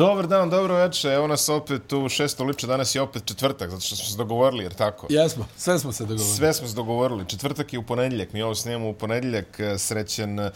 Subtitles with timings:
[0.00, 1.12] Dobar dan, dobro večer.
[1.12, 2.66] Evo nas opet u šesto liče.
[2.66, 5.06] Danas je opet četvrtak, zato što smo se dogovorili, jer tako?
[5.10, 6.36] Jesmo, sve smo se dogovorili.
[6.36, 7.24] Sve smo se dogovorili.
[7.28, 8.32] Četvrtak je u ponedjeljak.
[8.32, 9.60] Mi ovo snijemo u ponedjeljak.
[9.60, 10.50] E, srećen e,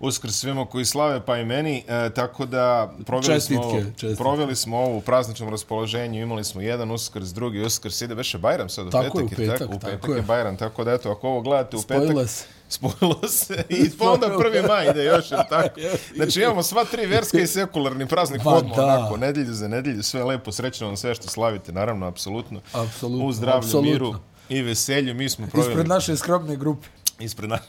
[0.00, 1.84] uskrs svima koji slave, pa i meni.
[1.88, 4.22] E, tako da proveli čestitke, smo, čestitke.
[4.22, 6.22] proveli smo ovo u prazničnom raspoloženju.
[6.22, 8.00] Imali smo jedan uskrs, drugi uskrs.
[8.00, 9.38] Ide veše Bajram sad u tako petak.
[9.38, 10.22] Je, u petak, tako, u petak tako je.
[10.22, 10.56] Bajram.
[10.56, 12.28] Tako da, eto, ako ovo gledate u Spojilo petak...
[12.28, 15.80] Se spojilo se i pa onda prvi maj ide još, jer tako.
[16.16, 20.24] Znači imamo sva tri verska i sekularni praznik pa, odmah, onako, nedjelju za nedjelju, sve
[20.24, 22.60] lepo, srećno vam sve što slavite, naravno, apsolutno.
[22.72, 23.26] Apsolutno.
[23.26, 23.92] U zdravlju, apsolutno.
[23.92, 24.14] miru
[24.48, 25.72] i veselju, mi smo provjeli.
[25.72, 26.86] Ispred naše skromne grupe.
[27.18, 27.64] Ispred naše.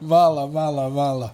[0.00, 1.30] mala, mala, mala.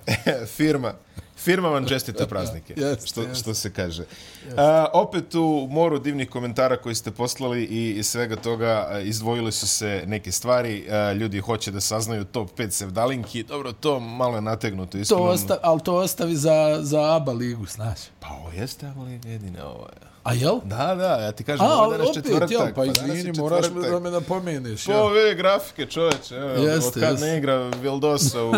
[0.47, 0.93] Firma.
[1.37, 3.41] Firma vam čestite praznike, yes, što, yes.
[3.41, 4.05] što se kaže.
[4.49, 4.83] Yes.
[4.83, 9.67] Uh, opet u moru divnih komentara koji ste poslali i, i svega toga izdvojili su
[9.67, 10.87] se neke stvari.
[10.87, 13.43] Uh, ljudi hoće da saznaju top 5 sevdalinki.
[13.43, 14.99] Dobro, to malo je nategnuto.
[15.09, 17.99] To osta, ali to ostavi za, za ABA ligu, znaš.
[18.21, 19.65] Pa ovo jeste ABA liga jedine.
[19.65, 20.06] Ovo je.
[20.27, 20.61] A jel?
[20.65, 22.51] Da, da, ja ti kažem, A, ovo je danas opet, četvrtak.
[22.51, 24.85] Jel, pa, pa izvini, moraš me da me napomeneš.
[24.85, 27.27] Po ove grafike, čoveče, evo, jeste, od kad jeste.
[27.27, 28.51] ne igra Vildosa u,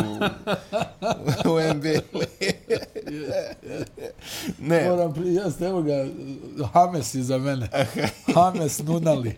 [1.50, 2.00] u NBA.
[4.68, 4.88] ne.
[4.90, 6.06] Moram pri, jeste, evo ga,
[6.72, 7.68] Hames iza mene.
[8.34, 9.34] Hames Nunali.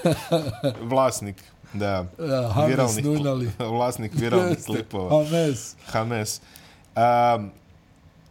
[0.90, 1.36] Vlasnik.
[1.72, 1.86] Da,
[2.18, 3.50] ja, Hames viralnih, Nunali.
[3.58, 5.24] Vlasnik viralnih klipova.
[5.24, 5.74] Hames.
[5.86, 6.40] Hames.
[6.96, 7.50] Um,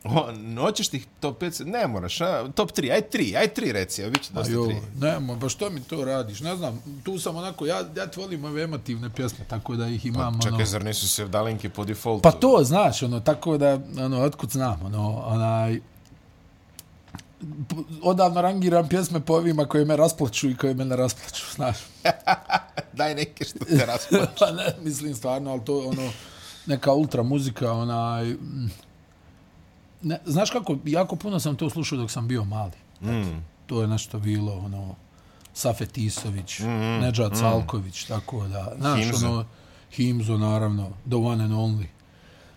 [0.10, 2.52] O, noćeš ti top 5, ne moraš, a?
[2.56, 4.80] top 3, aj 3, aj 3 reci, evo bit će dosta 3.
[5.00, 8.46] Nemo, ba što mi to radiš, ne znam, tu sam onako, ja, ja ti volim
[8.46, 10.66] ove emotivne pjesme, tako da ih imam, pa, čekaj, ono...
[10.66, 12.22] zar nisu se dalinke po defaultu?
[12.22, 15.80] Pa to, znaš, ono, tako da, ono, otkud znam, ono, onaj,
[18.02, 21.78] odavno rangiram pjesme po ovima koje me rasplaču i koje me ne rasplaču, znaš.
[22.94, 24.32] Daj neke što te rasplaču.
[24.40, 26.12] pa ne, mislim stvarno, ali to, ono,
[26.66, 28.36] neka ultra muzika, onaj,
[30.02, 32.72] ne, znaš kako, jako puno sam to slušao dok sam bio mali.
[33.02, 33.42] Mm.
[33.66, 34.96] To je nešto bilo, ono,
[35.54, 37.36] Safet Isović, Mm, mm, Nedžad mm.
[37.36, 39.28] Salković, tako da, znaš, Himzo.
[39.28, 39.46] ono,
[39.92, 41.86] Himzo, naravno, The One and Only.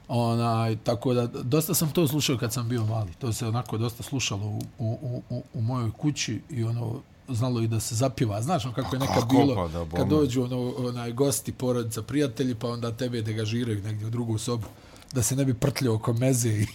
[0.08, 3.12] Onaj, tako da, dosta sam to slušao kad sam bio mali.
[3.18, 7.66] To se onako dosta slušalo u, u, u, u mojoj kući i ono, znalo i
[7.68, 8.42] da se zapjeva.
[8.42, 12.02] Znaš ono kako je nekad kako bilo, pa da, kad dođu ono, onaj, gosti, porodica,
[12.02, 14.66] prijatelji, pa onda tebe degažiraju negdje u drugu sobu
[15.12, 16.66] da se ne bi prtljao oko meze i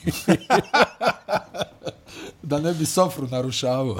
[2.43, 3.99] da ne bi sofru narušavao.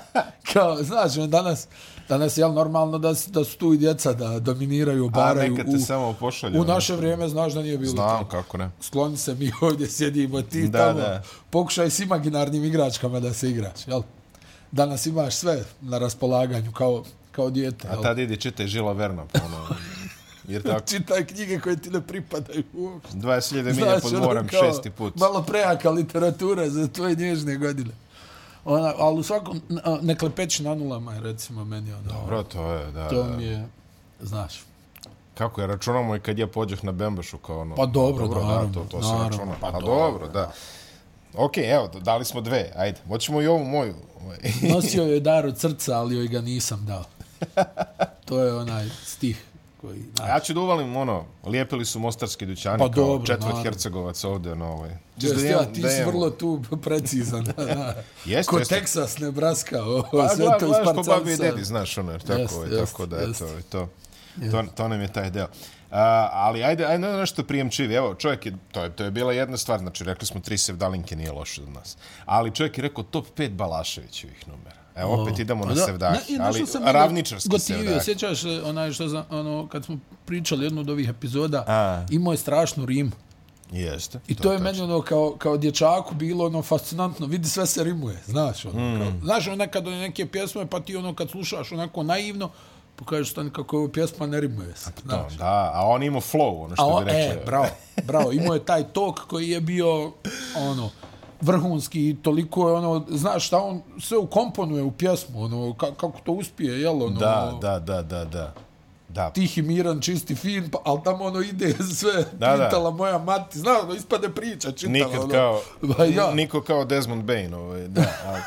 [0.52, 1.68] Kao, znaš, ono, danas,
[2.08, 5.54] danas je normalno da, da su tu i djeca da dominiraju, obaraju.
[5.54, 6.60] A nekad te samo pošalju.
[6.60, 8.28] U naše vrijeme, znaš da nije bilo Znam, to.
[8.30, 8.70] kako ne.
[8.80, 10.98] Skloni se, mi ovdje sjedimo, ti Da, tamo.
[11.00, 11.22] da.
[11.50, 14.02] Pokušaj s imaginarnim igračkama da se igraš, jel?
[14.72, 19.40] Danas imaš sve na raspolaganju kao, kao dijete, A tad idi čitaj Žila Verna, pa
[19.44, 19.66] ono...
[20.48, 23.16] Jer tako, Čitaj knjige koje ti ne pripadaju uopšte.
[23.16, 25.16] 20.000 milja Znaš, pod ono moram kao šesti put.
[25.16, 27.90] Malo prejaka literatura za tvoje nježne godine.
[28.64, 29.60] Ona, ali u svakom,
[30.02, 32.12] ne klepeći na nulama je recimo meni ono.
[32.12, 33.08] Dobro, to je, da.
[33.08, 33.36] To da.
[33.36, 33.68] mi je,
[34.20, 34.64] znaš.
[35.34, 37.74] Kako je, računamo i kad ja pođeh na Bembašu kao ono...
[37.74, 39.54] Pa dobro, dobro naravno, Da, to, to se naravno, računa.
[39.60, 40.52] pa Pa, dobro, dobro, da.
[41.34, 42.98] Ok, evo, dali smo dve, ajde.
[43.08, 43.94] Hoćemo i ovu moju.
[44.62, 47.04] Nosio je dar od srca, ali joj ga nisam dao.
[48.24, 49.44] To je onaj stih
[49.86, 50.02] koji...
[50.16, 53.62] Znaš, Ja ću da uvalim, ono, lijepili su mostarski dućani Pa kao dobro, četvrt naravno.
[53.62, 54.90] Hercegovac ovde, no, ovaj.
[55.16, 57.44] Just, da ja, ti si vrlo tu precizan.
[57.44, 57.94] Da, da.
[58.24, 58.74] Jeste, Ko jeste.
[58.74, 61.18] Teksas, Nebraska, ovo, Pa, sve to gledaš po isparcalisano.
[61.18, 63.42] babi i dedi, znaš, ono, jer tako, Jest, ovaj, jest, tako da, jest.
[63.42, 63.88] eto, to,
[64.50, 65.46] to, to nam je taj deo.
[65.90, 67.94] A, ali ajde, ajde na nešto prijemčivi.
[67.94, 71.16] Evo, čovjek je, to je, to je bila jedna stvar, znači rekli smo tri sevdalinke
[71.16, 71.96] nije loše od nas.
[72.24, 74.85] Ali čovjek je rekao top 5 Balaševićevih numera.
[74.96, 78.00] Evo, opet idemo na Pa da, na- i ali jedno ravničarski gotivio.
[78.00, 82.06] Sjećaš onaj što za, ono, kad smo pričali jednu od ovih epizoda, A.
[82.10, 83.10] imao je strašnu rimu.
[83.72, 84.20] Jeste.
[84.28, 84.64] I to, je tačno.
[84.64, 88.80] meni ono kao, kao dječaku bilo ono fascinantno, vidi sve se rimuje, znaš ono.
[88.80, 88.98] Mm.
[88.98, 92.50] Kao, znaš ono nekad one neke pjesme pa ti ono kad slušaš onako naivno,
[92.96, 94.92] pa kažeš stani kako je ovo pjesma ne rimuje se.
[94.92, 95.32] To, Znaš.
[95.32, 97.22] da, a on imao flow, ono A što on, bi rekli.
[97.32, 97.66] e, bravo,
[98.04, 100.12] bravo, imao je taj tok koji je bio
[100.56, 100.90] ono
[101.40, 106.18] vrhunski i toliko je ono, znaš šta on sve ukomponuje u pjesmu, ono, ka, kako
[106.24, 108.54] to uspije, jel, ono, Da, da, da, da, da.
[109.08, 112.64] Da, tihi, miran, čisti, fin, pa, ali tamo ono ide sve, Da, da.
[112.64, 116.84] pitala moja mati, znaš, ono, ispade priča, čitala, nikad ono, kao, Ba, ja, niko kao
[116.84, 118.02] Desmond Bain, ovaj, da.
[118.26, 118.40] A,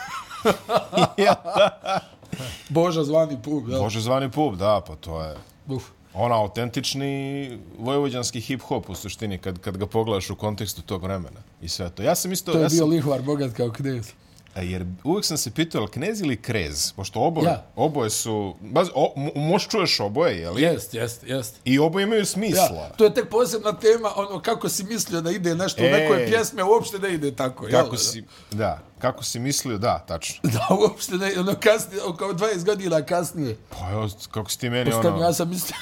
[2.69, 3.79] Boža zvani pub, jel?
[3.79, 5.35] Bože zvani pub, da, pa to je
[5.67, 5.83] Uf.
[6.13, 11.69] Ona autentični vojvođanski hip-hop u suštini, kad, kad ga pogledaš u kontekstu tog vremena i
[11.69, 12.03] sve to.
[12.03, 12.51] Ja sam isto...
[12.51, 14.11] To je ja bio sam, lihvar bogat kao knez.
[14.55, 16.91] Jer uvijek sam se pitao, knez ili krez?
[16.91, 17.65] Pošto oboje, ja.
[17.75, 18.55] oboje su...
[18.61, 20.61] Baz, o, moš čuješ oboje, je li?
[20.61, 21.55] Jest, jest, jest.
[21.65, 22.63] I oboje imaju smisla.
[22.63, 26.25] Ja, to je tek posebna tema, ono, kako si mislio da ide nešto e, nekoj
[26.25, 27.67] pjesme, uopšte da ide tako.
[27.71, 27.97] Kako jel?
[27.97, 30.39] si, da, kako si mislio, da, tačno.
[30.53, 33.57] Da, uopšte da ono, kasnije, kao 20 godina kasnije.
[33.69, 35.21] Pa, evo, kako si ti meni, ono...
[35.21, 35.75] Ja sam mislio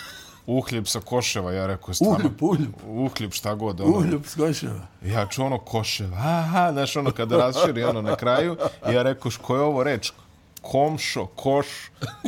[0.48, 2.16] uhljeb sa koševa, ja rekao, stvarno.
[2.16, 2.74] Uhljeb, uhljeb.
[2.88, 3.82] Uhljeb, šta god.
[3.82, 3.98] Ono.
[3.98, 4.88] Uhljeb s koševa.
[5.06, 8.58] Ja ču ono koševa, aha, znaš ono kada razširi ono na kraju,
[8.92, 10.12] ja rekao, ko je ovo reč?
[10.62, 11.68] Komšo, koš,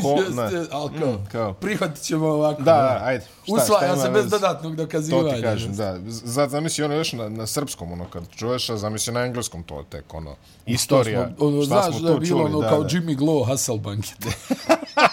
[0.01, 0.65] ko, Jeste, ne.
[0.71, 1.53] ali kao, mm, kao.
[1.53, 2.61] prihvatit ćemo ovako.
[2.61, 3.25] Da, da, ajde.
[3.43, 5.29] Šta, Usvaja šta se bez dodatnog dokazivanja.
[5.29, 5.97] To ti kažem, da.
[6.07, 9.85] Zad, zamisli ono još na, na srpskom, ono, kad čuješ, a zamisli na engleskom to
[9.89, 10.35] tek, ono,
[10.65, 11.31] istorija.
[11.37, 12.89] Smo, ono, šta znaš smo da je bilo čuli, ono, da, kao da.
[12.89, 14.05] Jimmy Glow Hasselbank.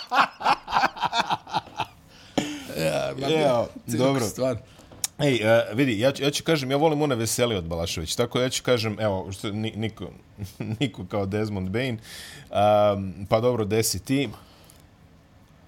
[3.19, 4.25] Ja, dobro.
[4.25, 4.57] Stvar.
[5.19, 8.39] Ej, uh, vidi, ja ću, ja ću kažem, ja volim one veseli od Balašević, tako
[8.39, 10.05] da ja ću kažem, evo, što niko,
[10.81, 11.99] niko kao Desmond Bain,
[12.51, 14.29] um, pa dobro, desi ti.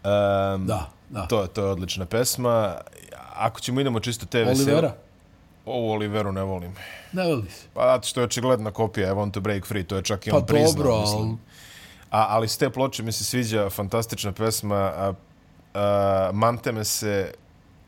[0.04, 1.26] Um, da, da.
[1.26, 2.74] To, to je odlična pesma.
[3.34, 4.72] Ako ćemo idemo čisto te veseli...
[4.72, 4.94] Olivera?
[5.66, 6.74] Ovo Oliveru ne volim.
[7.12, 7.52] Ne voliš?
[7.74, 10.30] Pa zato što je očigledna kopija I want to break free, to je čak i
[10.30, 10.72] on pa priznao.
[10.72, 11.36] Pa dobro, ali...
[12.10, 15.12] A, ali s te ploče mi se sviđa fantastična pesma, a,
[15.78, 17.32] uh, mante me se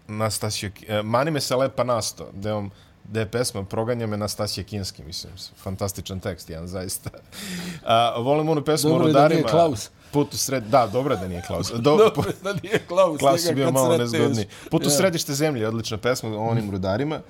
[0.09, 2.71] Nastasija, uh, mani me se lepa nasto, da on
[3.05, 5.33] da je pesma Proganja me Nastasija Kinski, mislim,
[5.63, 7.11] fantastičan tekst, jedan, zaista.
[7.15, 9.41] Uh, volim onu pesmu Dobro, o rudarima.
[9.41, 9.91] Dobro da nije Klaus.
[10.13, 10.65] Put u sred...
[10.65, 11.73] Da, dobro da nije Klaus.
[11.85, 11.97] Do...
[11.97, 13.19] Dobro da nije Klaus.
[13.19, 14.47] Klaus je bio malo nezgodniji.
[14.71, 17.21] Put u središte zemlje, odlična pesma o onim rudarima.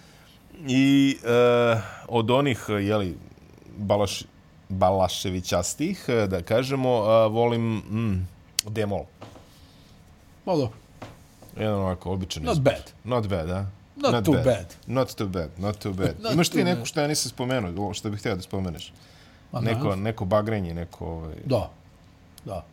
[0.69, 3.19] I uh, od onih, jeli,
[3.77, 4.23] Balaš,
[4.69, 8.29] Balaševićastih, da kažemo, uh, volim mm,
[8.67, 9.05] Demol.
[10.47, 10.73] Malo.
[11.57, 12.73] Jedan ovako običan Not izbor.
[12.73, 12.93] bad.
[13.05, 13.67] Not bad, da?
[13.97, 14.45] Not, Not too bad.
[14.45, 14.75] bad.
[14.87, 15.51] Not too bad.
[15.59, 16.15] Not too bad.
[16.21, 18.93] Not Imaš ti neku što ja nisam spomenuo, što bih htio da spomeneš?
[19.53, 21.07] Ma, neko, neko bagrenje, neko...
[21.07, 21.35] Ovaj...
[21.45, 21.71] Da.
[22.45, 22.65] Da.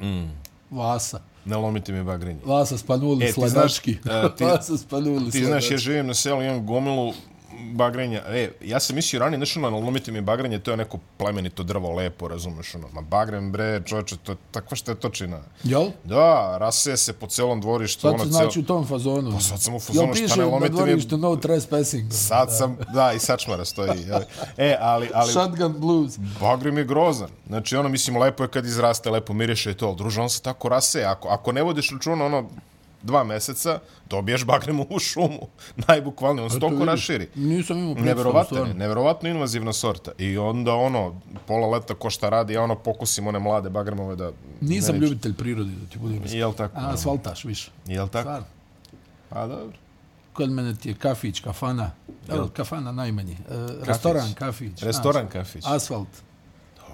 [0.00, 0.30] Mm.
[0.70, 1.20] Vasa.
[1.44, 2.40] Ne lomite mi bagrenje.
[2.44, 3.98] Vasa spanuli e, sladački.
[4.02, 7.12] Znaš, ti, Vasa spanuli Ti znaš, ja živim na selu, imam gomilu
[7.72, 8.22] bagrenja.
[8.28, 11.92] E, ja sam mislio ranije, znaš ono, lomite mi bagrenje, to je neko plemenito drvo,
[11.92, 15.40] lepo, razumeš, ono, ma bagren, bre, čoče, to je takva što je točina.
[15.64, 15.86] Jel?
[16.04, 18.00] Da, raseje se po celom dvorištu.
[18.00, 18.32] Sad ono, cel...
[18.32, 19.32] znači u tom fazonu.
[19.32, 20.78] Pa sad sam u fazonu, šta ne lomite mi...
[20.78, 22.12] Jel piše na dvorištu no trespassing?
[22.12, 23.90] Sad sam, da, i sačmara stoji.
[24.56, 25.32] E, ali, ali...
[25.32, 26.18] Shotgun blues.
[26.40, 27.28] Bagren je grozan.
[27.46, 30.42] Znači, ono, mislim, lepo je kad izraste, lepo miriše i to, ali druže, on se
[30.42, 31.04] tako raseje.
[31.04, 32.48] Ako, ako ne vodiš računa, ono,
[33.02, 33.78] dva meseca,
[34.10, 35.48] dobiješ bagremu u šumu.
[35.88, 37.28] Najbukvalnije, on se raširi.
[37.34, 40.10] Nisam imao Neverovatno neverovatno invazivna sorta.
[40.18, 44.32] I onda ono, pola leta ko šta radi, ja ono pokusim one mlade bagremove da...
[44.60, 46.78] Nisam ne ljubitelj prirodi, da ti budem Jel tako?
[46.78, 47.70] A, asfaltaš više.
[47.86, 48.22] Jel tako?
[48.22, 48.42] Stvar.
[49.30, 49.76] A, dobro.
[50.32, 51.90] Kod mene ti je kafić, kafana.
[52.28, 52.48] Jel?
[52.48, 53.32] Kafana najmanji.
[53.32, 53.36] E,
[53.82, 54.82] restoran, kafić.
[54.82, 55.64] Restoran, kafić.
[55.66, 56.08] Asfalt.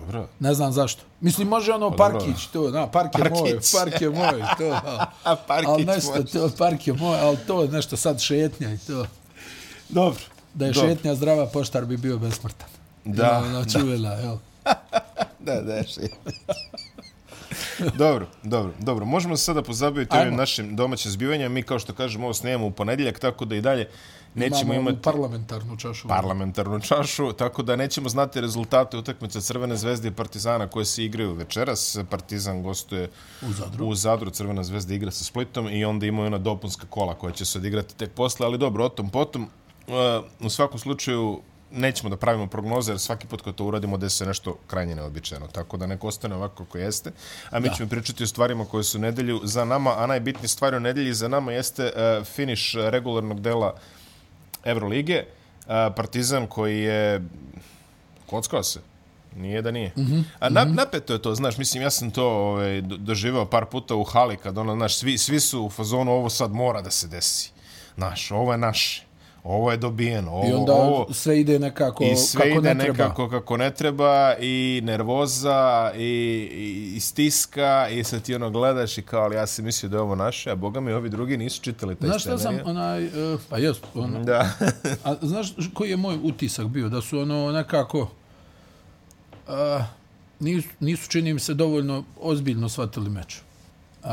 [0.01, 0.29] Dobro.
[0.41, 1.03] Ne znam zašto.
[1.21, 3.41] Mislim, može ono pa parkić, to, na, park je parkić.
[3.41, 4.81] moj, park je moj, to.
[5.31, 9.07] A parkić ali nešto, to, park je moj, ali to nešto sad šetnja i to.
[9.89, 10.21] Dobro.
[10.55, 10.89] Da je Dobro.
[10.89, 12.69] šetnja zdrava, poštar bi bio besmrtan.
[13.05, 13.65] Da.
[13.73, 14.37] Čuvela, jel?
[15.47, 16.33] da, da je šetnja.
[17.99, 19.05] dobro, dobro, dobro.
[19.05, 21.53] Možemo se sada pozabaviti ovim našim domaćim zbivanjem.
[21.53, 23.89] Mi, kao što kažemo, ovo snijemo u ponedjeljak, tako da i dalje
[24.35, 26.09] nećemo imati parlamentarnu čašu.
[26.09, 31.35] Parlamentarnu čašu, tako da nećemo znati rezultate utakmice Crvene zvezde i Partizana koje se igraju
[31.35, 31.99] večeras.
[32.11, 33.11] Partizan gostuje
[33.43, 33.87] u Zadru.
[33.87, 37.45] U Zadru Crvena zvezda igra sa Splitom i onda imaju ona dopunska kola koja će
[37.45, 39.49] se odigrati tek posle, ali dobro, o tom potom.
[40.41, 41.41] U svakom slučaju,
[41.75, 45.47] nećemo da pravimo prognoze, jer svaki put kad to uradimo, da se nešto krajnje neobičajeno.
[45.47, 47.13] Tako da neko ostane ovako kako jeste.
[47.51, 47.75] A mi da.
[47.75, 51.29] ćemo pričati o stvarima koje su nedelju za nama, a najbitnije stvari u nedelji za
[51.29, 53.75] nama jeste uh, finish regularnog dela
[54.65, 55.25] Evrolige.
[55.25, 55.67] Uh,
[55.97, 57.23] Partizan koji je
[58.27, 58.81] kockao se.
[59.37, 59.93] Nije da nije.
[59.97, 60.23] Mm -hmm.
[60.39, 64.05] A na, napeto je to, znaš, mislim, ja sam to ovaj, doživao par puta u
[64.05, 67.51] hali, kad ono, znaš, svi, svi su u fazonu, ovo sad mora da se desi.
[67.97, 69.05] Znaš, ovo je naše
[69.45, 70.31] ovo je dobijeno.
[70.31, 73.05] Ovo, I onda ovo, sve ide nekako i sve kako ide ne treba.
[73.05, 76.01] nekako kako ne treba i nervoza i,
[76.53, 79.97] i, i stiska i sad ti ono gledaš i kao, ali ja sam mislio da
[79.97, 82.41] je ovo naše, a boga mi ovi drugi nisu čitali taj znaš scenarij.
[82.41, 84.51] Znaš šta sam, onaj, uh, pa jest, ono, da.
[85.05, 86.89] a znaš koji je moj utisak bio?
[86.89, 88.01] Da su ono nekako,
[89.49, 89.85] uh,
[90.41, 93.41] nisu, nisu čini mi se dovoljno ozbiljno shvatili meč.
[94.03, 94.09] Uh,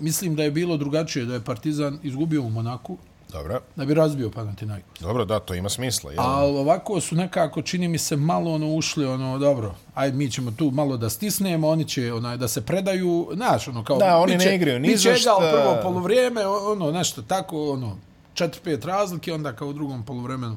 [0.00, 2.98] mislim da je bilo drugačije, da je Partizan izgubio u Monaku,
[3.34, 3.60] Dobro.
[3.76, 5.00] Da bi razbio Panathinaikos.
[5.00, 6.12] Dobro, da, to ima smisla.
[6.12, 6.20] Jel?
[6.20, 10.50] A ovako su nekako, čini mi se, malo ono ušli, ono, dobro, aj mi ćemo
[10.50, 13.98] tu malo da stisnemo, oni će onaj, da se predaju, znaš, ono, kao...
[13.98, 15.36] Da, oni ne igraju, ni za šta...
[15.52, 17.96] prvo polovrijeme, ono, nešto tako, ono,
[18.34, 20.56] četiri, pet razlike, onda kao u drugom polovremenu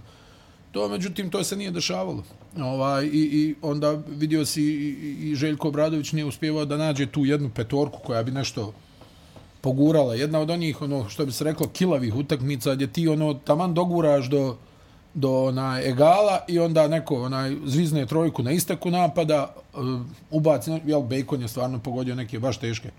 [0.72, 2.24] To, međutim, to se nije dešavalo.
[2.58, 7.26] Ovaj, i, I onda vidio si i, i Željko Obradović nije uspjevao da nađe tu
[7.26, 8.74] jednu petorku koja bi nešto
[9.62, 10.16] pogurala.
[10.16, 14.30] Jedna od onih, ono, što bi se reklo, kilavih utakmica, gdje ti ono, taman doguraš
[14.30, 14.56] do,
[15.14, 19.78] do onaj egala i onda neko onaj zvizne trojku na isteku napada, eh,
[20.32, 22.92] ubaci, jel, Bacon je stvarno pogodio neke baš teške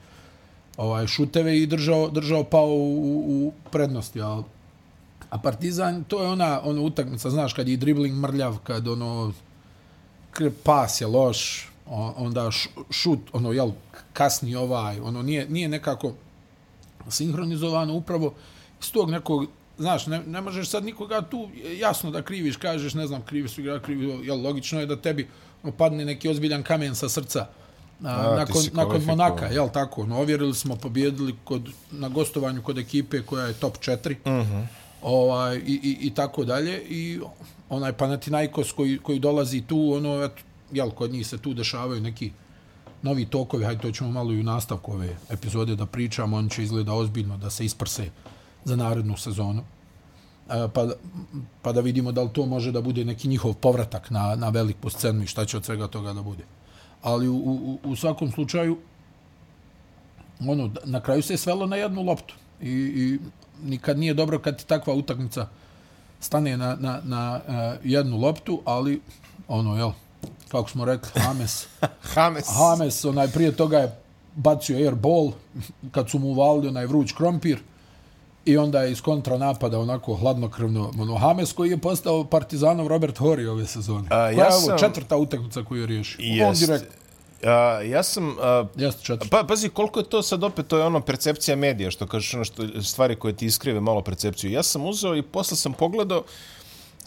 [0.78, 4.42] ovaj šuteve i držao držao pao u, u prednosti, al
[5.30, 9.32] a Partizan to je ona ona utakmica, znaš, kad je dribling mrljav, kad ono
[10.64, 11.70] pas je loš,
[12.16, 12.50] onda
[12.90, 13.70] šut, ono jel
[14.12, 16.12] kasni ovaj, ono nije nije nekako
[17.10, 18.34] sinhronizovano upravo
[18.80, 19.46] iz tog nekog
[19.78, 21.48] znaš, ne, ne možeš sad nikoga tu
[21.78, 25.28] jasno da kriviš, kažeš, ne znam, krivi su igra, krivi, jel, logično je da tebi
[25.76, 27.46] padne neki ozbiljan kamen sa srca,
[28.00, 30.06] na, A, nakon, nakon Monaka, jel tako?
[30.06, 34.14] No, ovjerili smo, pobjedili kod, na gostovanju kod ekipe koja je top 4.
[34.24, 34.66] Uh -huh.
[35.02, 36.82] ovaj, i, i, i, tako dalje.
[36.88, 37.20] I
[37.68, 40.32] onaj Panathinaikos koji, koji dolazi tu, ono, et,
[40.72, 42.30] jel, kod njih se tu dešavaju neki
[43.02, 46.62] novi tokovi, hajde to ćemo malo i u nastavku ove epizode da pričamo, on će
[46.62, 48.10] izgleda ozbiljno da se isprse
[48.64, 49.62] za narednu sezonu.
[50.50, 50.88] E, pa,
[51.62, 54.90] pa da vidimo da li to može da bude neki njihov povratak na, na veliku
[54.90, 56.44] scenu i šta će od svega toga da bude
[57.02, 58.78] ali u, u, u svakom slučaju
[60.40, 63.18] ono, na kraju se je svelo na jednu loptu i, i
[63.64, 65.48] nikad nije dobro kad ti takva utakmica
[66.20, 69.00] stane na, na, na uh, jednu loptu, ali
[69.48, 69.90] ono, jel,
[70.48, 71.66] kako smo rekli, Hames.
[72.14, 72.44] Hames.
[72.48, 73.96] Hames, onaj prije toga je
[74.34, 75.32] bacio airball
[75.90, 77.58] kad su mu uvalili onaj vruć krompir
[78.44, 83.18] i onda je iz kontra napada onako hladnokrvno ono, Hames koji je postao partizanov Robert
[83.18, 84.08] Hori ove sezone.
[84.10, 86.46] A, ja Koja je ovo četvrta utakmica koju je riješio?
[86.48, 86.84] On direkt.
[87.44, 88.36] A, ja sam...
[88.40, 89.36] A, Jeste četvrta.
[89.36, 92.44] Pa, pazi, koliko je to sad opet, to je ono percepcija medija, što kažeš, ono
[92.44, 94.50] što, stvari koje ti iskrive malo percepciju.
[94.50, 96.22] Ja sam uzeo i posle sam pogledao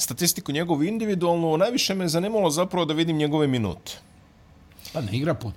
[0.01, 3.91] statistiku njegovu individualnu, najviše me zanimalo zapravo da vidim njegove minute.
[4.93, 5.53] Pa ne igra pun.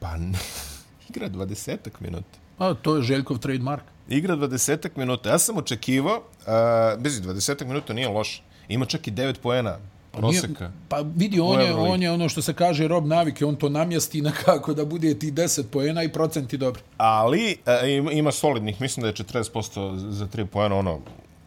[0.00, 0.38] Pa ne,
[1.08, 2.38] igra dvadesetak minuta.
[2.58, 5.30] Pa to je Željkov trademark igra 20 minuta.
[5.30, 8.42] Ja sam očekivao, uh, bez 20 minuta nije loš.
[8.68, 9.78] Ima čak i 9 poena
[10.12, 10.72] proseka.
[10.88, 14.22] Pa vidi, on je, on je ono što se kaže rob navike, on to namjesti
[14.22, 16.82] na kako da bude ti 10 poena i procenti dobri.
[16.96, 17.56] Ali
[18.06, 21.00] uh, ima solidnih, mislim da je 40% za 3 poena ono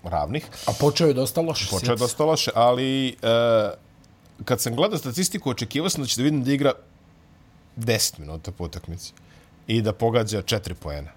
[0.03, 0.47] ravnih.
[0.65, 1.69] A počeo je dosta loše.
[1.69, 3.73] Počeo je dosta loše, ali uh,
[4.45, 6.73] kad sam gledao statistiku, očekivao sam da će da vidim da igra
[7.77, 9.13] 10 minuta po utakmici
[9.67, 11.09] i da pogađa 4 poena.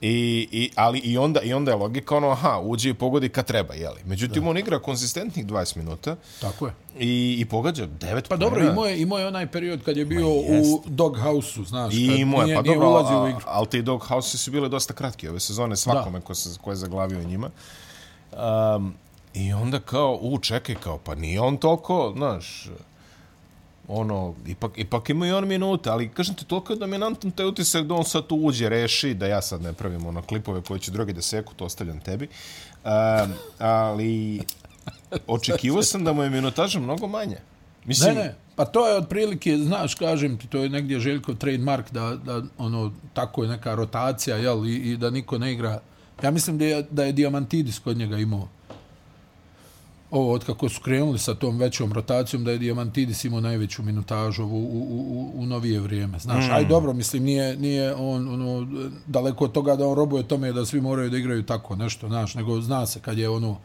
[0.00, 3.46] I, i, ali i onda, i onda je logika ono, aha, uđe i pogodi kad
[3.46, 4.00] treba, jeli.
[4.04, 4.50] Međutim, da.
[4.50, 6.16] on igra konzistentnih 20 minuta.
[6.40, 6.72] Tako je.
[6.98, 10.28] I, i pogađa 9 Pa dobro, imao je, imao je onaj period kad je bio
[10.28, 11.94] u Doghouse-u, znaš.
[11.94, 15.76] I imao je, pa dobro, ali, ali ti Doghouse su bile dosta kratki ove sezone,
[15.76, 17.50] svakome ko, se, ko je zaglavio njima.
[18.32, 18.94] Um,
[19.34, 22.70] I onda kao, u, čekaj, kao, pa nije on toliko, znaš,
[23.88, 27.86] ono, ipak, ipak ima i on minute, ali kažem ti, toliko je dominantan taj utisak
[27.86, 30.90] da on sad tu uđe, reši, da ja sad ne pravim ono klipove koje će
[30.90, 32.28] drugi da seku, to ostavljam tebi.
[32.84, 34.40] Um, ali
[35.26, 37.36] očekivao sam da mu je minutaža mnogo manje.
[37.84, 38.14] Mislim...
[38.14, 42.16] Ne, ne, pa to je otprilike, znaš, kažem ti, to je negdje Željkov trademark, da,
[42.24, 45.80] da ono, tako je neka rotacija, jel, i, i da niko ne igra.
[46.22, 48.48] Ja mislim da je, da je Diamantidis kod njega imao
[50.10, 54.44] ovo od kako su krenuli sa tom većom rotacijom da je Diamantidis imao najveću minutažu
[54.44, 56.18] u, u, u, u novije vrijeme.
[56.18, 56.52] Znaš, mm.
[56.52, 58.66] aj dobro, mislim, nije, nije on ono,
[59.06, 62.34] daleko od toga da on robuje tome da svi moraju da igraju tako nešto, znaš,
[62.34, 63.58] nego zna se kad je ono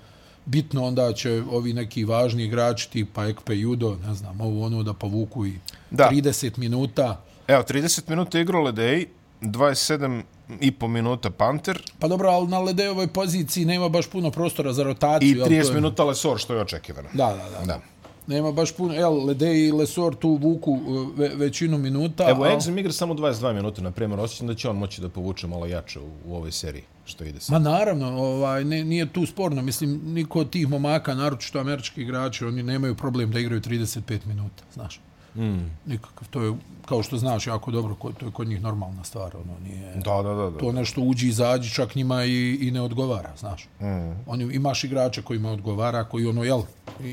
[0.46, 4.94] bitno, onda će ovi neki važni igrači tipa Ekpe Judo, ne znam, ovo ono da
[4.94, 5.54] povuku i
[5.92, 6.10] da.
[6.12, 7.22] 30 minuta.
[7.48, 9.06] Evo, 30 minuta igrao Ledej,
[9.42, 10.22] 27
[10.62, 11.82] i po minuta Panter.
[12.00, 15.38] Pa dobro, ali na Ledejovoj poziciji nema baš puno prostora za rotaciju.
[15.38, 17.10] I 30 minuta Lesor, što je očekivano.
[17.14, 17.66] Da, da, da.
[17.66, 17.80] da.
[18.28, 22.30] Nema baš puno, el, Ledej i Lesor tu vuku uh, ve, većinu minuta.
[22.30, 22.52] Evo, al...
[22.52, 25.66] Exim igra samo 22 minuta, na primjer, osjećam da će on moći da povuče malo
[25.66, 27.52] jače u, u ovoj seriji, što ide se.
[27.52, 29.62] Ma naravno, ovaj, ne, nije tu sporno.
[29.62, 34.64] Mislim, niko od tih momaka, naročito američki igrači, oni nemaju problem da igraju 35 minuta,
[34.74, 35.00] znaš.
[35.36, 35.72] Mm.
[35.86, 36.54] Nikakav, to je,
[36.86, 39.96] kao što znaš, jako dobro, to je kod njih normalna stvar, ono, nije...
[39.96, 40.50] Da, da, da.
[40.50, 40.58] da.
[40.58, 43.68] To nešto uđi, izađi, čak njima i, i ne odgovara, znaš.
[43.80, 44.22] Mm.
[44.28, 46.62] Oni, imaš igrača koji ima odgovara, koji ono, jel,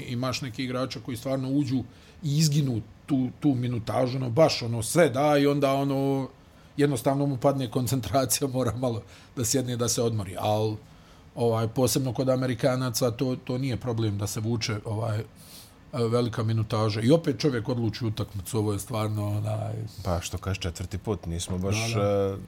[0.09, 1.85] imaš neki igrača koji stvarno uđu
[2.23, 6.29] i izginu tu, tu minutažu, ono, baš, ono, sve da i onda, ono,
[6.76, 9.02] jednostavno mu padne koncentracija, mora malo
[9.37, 10.76] da sjedne, da se odmori, al
[11.35, 15.25] ovaj, posebno kod Amerikanaca, to, to nije problem da se vuče, ovaj,
[15.92, 17.00] velika minutaža.
[17.00, 19.75] I opet čovjek odluči utakmicu, ovo je stvarno onaj...
[20.04, 21.94] Pa što kaže četvrti put, nismo baš...
[21.94, 22.34] Da, da.
[22.34, 22.38] Uh,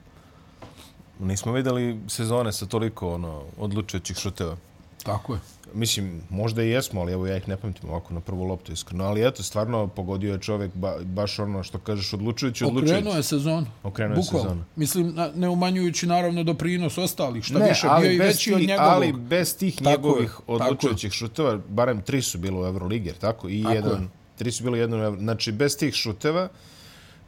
[1.21, 4.57] nismo videli sezone sa toliko ono, odlučujućih šuteva.
[5.03, 5.41] Tako je.
[5.75, 9.05] Mislim, možda i jesmo, ali evo ja ih ne pamtim ovako na prvu loptu iskreno.
[9.05, 12.95] Ali eto, stvarno pogodio je čovjek ba, baš ono što kažeš odlučujući, odlučujući.
[12.95, 13.67] Okrenuo je sezon.
[13.83, 14.65] Okrenuo je sezon.
[14.77, 18.93] Mislim, ne umanjujući naravno doprinos ostalih, šta ne, više bio i veći od njegovog.
[18.93, 23.49] Ali bez tih tako njegovih je, odlučujućih šuteva, barem tri su bilo u Euroligi, tako?
[23.49, 24.09] I tako jedan, je.
[24.39, 26.49] tri su bilo jedno, znači bez tih šuteva,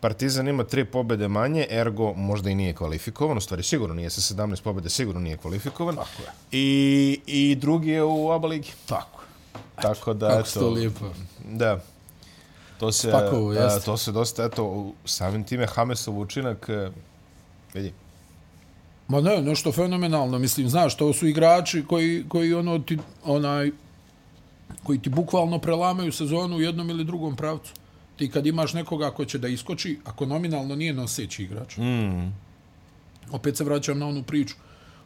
[0.00, 4.34] Partizan ima tri pobede manje, ergo možda i nije kvalifikovan, u stvari sigurno nije sa
[4.34, 5.96] 17 pobede, sigurno nije kvalifikovan.
[5.96, 6.28] Tako je.
[6.52, 8.72] I, i drugi je u oba ligi.
[8.86, 9.22] Tako.
[9.82, 11.06] Tako da, Kako eto, to lijepo.
[11.44, 11.80] Da.
[12.78, 16.90] To se, Spakovo, a, to se dosta, eto, samim time Hamesov učinak, e,
[17.74, 17.92] vidi.
[19.08, 23.70] Ma ne, nešto fenomenalno, mislim, znaš, to su igrači koji, koji ono ti, onaj,
[24.82, 27.72] koji ti bukvalno prelamaju sezonu u jednom ili drugom pravcu
[28.16, 32.32] ti kad imaš nekoga ko će da iskoči, ako nominalno nije noseći igrač, mm.
[33.30, 34.54] opet se vraćam na onu priču,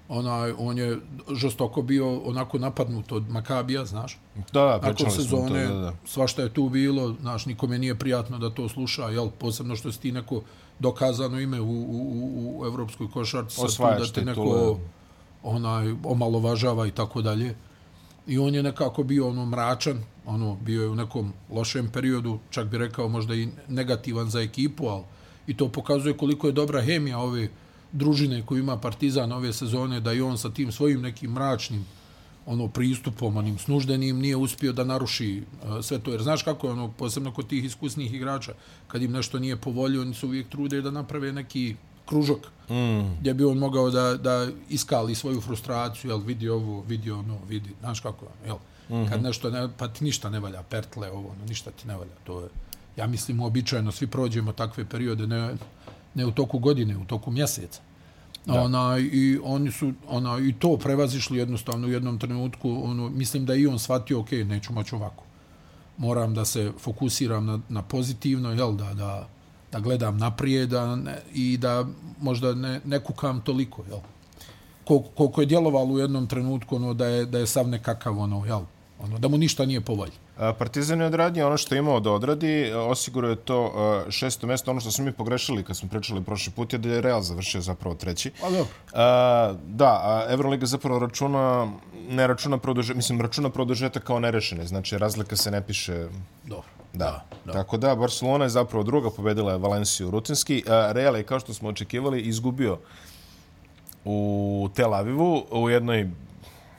[0.09, 0.99] onaj, on je
[1.35, 4.19] žestoko bio onako napadnut od Makabija, znaš?
[4.53, 5.93] Da, da, Nakon sezone, to, da, da.
[6.05, 10.01] svašta je tu bilo, znaš, nikome nije prijatno da to sluša, jel, posebno što si
[10.01, 10.43] ti neko
[10.79, 14.79] dokazano ime u, u, u, u evropskoj košarci, da te neko
[15.43, 17.55] onaj, omalovažava i tako dalje.
[18.27, 22.69] I on je nekako bio ono mračan, ono bio je u nekom lošem periodu, čak
[22.69, 25.03] bi rekao možda i negativan za ekipu, al
[25.47, 27.49] i to pokazuje koliko je dobra hemija ove
[27.93, 31.87] družine koju ima Partizan ove sezone, da i on sa tim svojim nekim mračnim
[32.47, 36.11] ono pristupom, onim snuždenim, nije uspio da naruši uh, sve to.
[36.11, 38.53] Jer znaš kako je ono, posebno kod tih iskusnih igrača,
[38.89, 41.77] kad im nešto nije povolio, oni su uvijek trude da naprave neki
[42.11, 42.39] kružok
[42.71, 43.17] mm.
[43.21, 47.71] gdje bi on mogao da, da iskali svoju frustraciju, jel, vidi ovo, vidi ono, vidi,
[47.81, 49.09] znaš kako je, jel, mm -hmm.
[49.09, 52.17] kad nešto ne, pa ti ništa ne valja, pertle, ovo, no, ništa ti ne valja,
[52.25, 52.49] to je,
[52.97, 55.55] ja mislim, uobičajeno, svi prođemo takve periode, ne,
[56.15, 57.81] ne u toku godine, u toku mjeseca.
[58.47, 58.61] Da.
[58.61, 63.55] Ona, i oni su ona, i to prevazišli jednostavno u jednom trenutku ono mislim da
[63.55, 65.25] i on shvatio ok, neću moći ovako
[66.01, 69.29] moram da se fokusiram na, na pozitivno jel da da
[69.73, 71.85] da gledam naprijed ne, i da
[72.21, 73.99] možda ne, ne kukam toliko, jel?
[74.85, 78.47] Koliko, koliko je djelovalo u jednom trenutku ono, da, je, da je sav nekakav, ono,
[78.47, 78.61] jel?
[79.03, 80.13] Ono, da mu ništa nije po volji.
[80.59, 83.73] Partizan je odradio ono što je imao da odradi, osiguro je to
[84.11, 87.01] šesto mjesto, ono što smo mi pogrešili kad smo pričali prošli put je da je
[87.01, 88.33] Real završio zapravo treći.
[88.43, 88.67] A, dobro.
[88.93, 91.73] A, da, Euroliga zapravo računa,
[92.09, 96.09] ne računa produžetak, mislim, računa produžetak kao nerešene, znači razlika se ne piše...
[96.45, 96.80] Dobro.
[96.93, 97.25] Da.
[97.45, 97.53] da.
[97.53, 100.65] Tako da, Barcelona je zapravo druga, pobedila je Valenciju rutinski.
[100.67, 102.79] Real je, kao što smo očekivali, izgubio
[104.05, 106.11] u Tel Avivu u jednoj...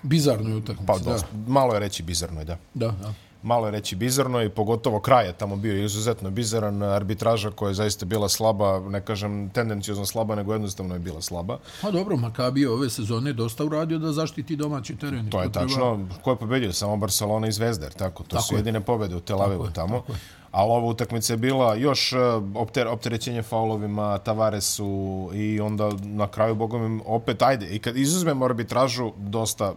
[0.03, 1.17] Bizarnoj utakmici, pa, da.
[1.47, 2.57] Malo je reći bizarnoj, da.
[2.73, 7.51] Da, da malo je reći bizarno i pogotovo kraj je tamo bio izuzetno bizaran arbitraža
[7.51, 11.57] koja je zaista bila slaba, ne kažem tendencijozno slaba, nego jednostavno je bila slaba.
[11.81, 15.29] Pa dobro, Makabi ove sezone dosta uradio da zaštiti domaći teren.
[15.29, 15.95] To je tačno.
[15.95, 16.21] Treba...
[16.23, 16.73] Ko je pobedio?
[16.73, 18.23] Samo Barcelona i Zvezda, tako?
[18.23, 18.59] To tako su je.
[18.59, 19.99] jedine pobede u Tel Avivu tamo.
[19.99, 20.13] Tako
[20.51, 22.17] Ali ova utakmica je bila još e,
[22.55, 29.11] opter, opterećenje faulovima, Tavaresu i onda na kraju, bogom, opet, ajde, i kad izuzmemo arbitražu,
[29.17, 29.73] dosta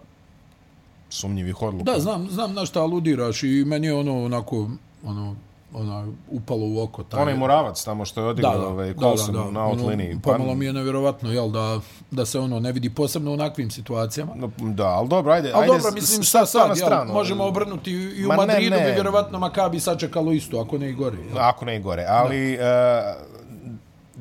[1.15, 1.93] sumnjivih odluka.
[1.93, 4.69] Da, znam, znam na šta aludiraš i meni je ono onako
[5.05, 5.37] ono
[5.75, 9.79] ona upalo u oko taj onaj Moravac tamo što je odigrao ovaj Kolson na out
[9.79, 13.31] ono, liniji pa pomalo mi je nevjerovatno jel da da se ono ne vidi posebno
[13.31, 16.87] u onakvim situacijama no, da al dobro ajde al ajde dobro mislim šta sad jel,
[16.87, 18.87] stranu, možemo obrnuti i u Madridu ne, ne.
[18.87, 21.39] bi vjerovatno Makabi sačekalo isto ako ne i gore jel?
[21.39, 22.59] ako ne i gore ali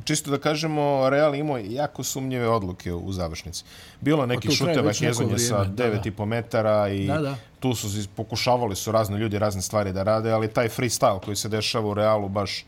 [0.03, 3.63] čisto da kažemo, Real imao jako sumnjive odluke u završnici.
[4.01, 7.35] Bilo neki pa šuteva Hezonje sa 9,5 metara i da, da.
[7.59, 11.49] tu su pokušavali su razne ljudi razne stvari da rade, ali taj freestyle koji se
[11.49, 12.65] dešava u Realu baš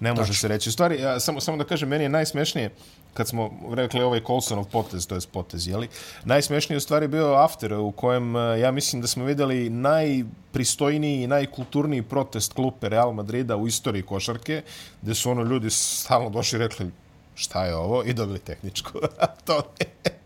[0.00, 0.34] ne može Tačno.
[0.34, 0.68] se reći.
[0.68, 2.70] U stvari, ja, samo, samo da kažem, meni je najsmešnije
[3.16, 5.88] kad smo rekli ovaj Colsonov potez, to je potez, jeli?
[6.24, 11.26] Najsmešniji u stvari bio after u kojem e, ja mislim da smo videli najpristojniji i
[11.26, 14.62] najkulturniji protest klupe Real Madrida u istoriji košarke,
[15.02, 16.90] gdje su ono ljudi stalno došli i rekli
[17.34, 18.92] šta je ovo i dobili tehničku.
[19.46, 19.62] to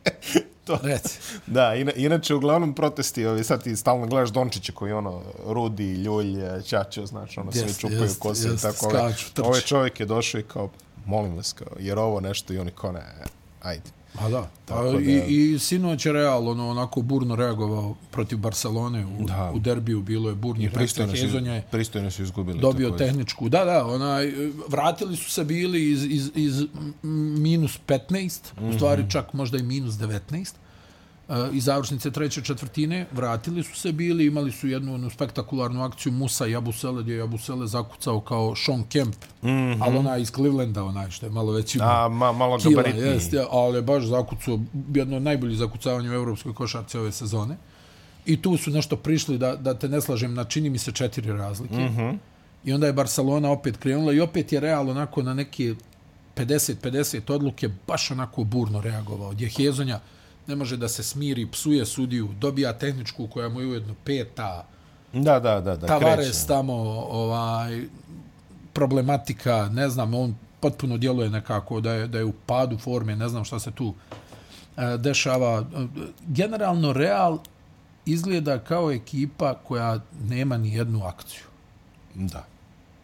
[0.66, 0.78] to.
[0.82, 1.18] Reci.
[1.46, 6.36] Da, ina, inače, uglavnom protesti, ovi, sad ti stalno gledaš Dončića koji ono, Rudi, Ljulj,
[6.66, 8.48] Čačo, znači, ono, svi čupaju jest, kose.
[8.48, 10.70] Jest, tako, skaču, ovaj čovjek je došao i kao,
[11.06, 13.02] molim vas, kao, jer ovo nešto i oni kao ne,
[13.62, 13.90] ajde.
[14.18, 14.98] Pa da, Tako a, da...
[15.00, 19.52] i, i sinoć je Real ono, onako burno reagovao protiv Barcelone u, da.
[19.54, 22.60] u derbiju, bilo je burni pristojno, si, pristojno su izgubili.
[22.60, 23.06] Dobio također.
[23.06, 24.32] tehničku, da, da, onaj,
[24.68, 26.62] vratili su se bili iz, iz, iz
[27.38, 28.70] minus 15, mm -hmm.
[28.70, 29.10] u stvari mhm.
[29.10, 30.52] čak možda i minus 19,
[31.52, 36.46] iz završnice treće četvrtine, vratili su se bili, imali su jednu onu spektakularnu akciju Musa
[36.46, 39.78] i Abusele, gdje je Abusele zakucao kao Sean Kemp, mm -hmm.
[39.80, 43.78] ali ona iz Clevelanda, onaj što je malo veći A, ma, malo kila, jest, ali
[43.78, 44.58] je baš zakucao
[44.94, 47.56] jedno od najboljih zakucavanja u evropskoj košarci ove sezone.
[48.26, 51.32] I tu su nešto prišli da, da te ne slažem na čini mi se četiri
[51.32, 51.74] razlike.
[51.74, 52.18] Mm -hmm.
[52.64, 55.74] I onda je Barcelona opet krenula i opet je Real onako na neke
[56.36, 59.30] 50-50 odluke baš onako burno reagovao.
[59.30, 60.00] Gdje Hezonja
[60.50, 64.66] ne može da se smiri, psuje sudiju, dobija tehničku koja mu je ujedno peta.
[65.12, 65.76] Da, da, da.
[65.76, 66.46] da Tavares kreće.
[66.46, 66.74] tamo,
[67.10, 67.84] ovaj,
[68.72, 73.28] problematika, ne znam, on potpuno djeluje nekako da je, da je u padu forme, ne
[73.28, 73.94] znam šta se tu
[74.76, 75.64] e, dešava.
[76.26, 77.38] Generalno, Real
[78.06, 81.44] izgleda kao ekipa koja nema ni jednu akciju.
[82.14, 82.44] Da.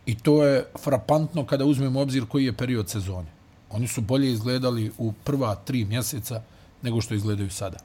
[0.07, 3.29] I to je frapantno kada uzmemo obzir koji je period sezone.
[3.71, 6.43] Oni su bolje izgledali u prva tri mjeseca
[6.83, 7.79] nego što izgledaju sada.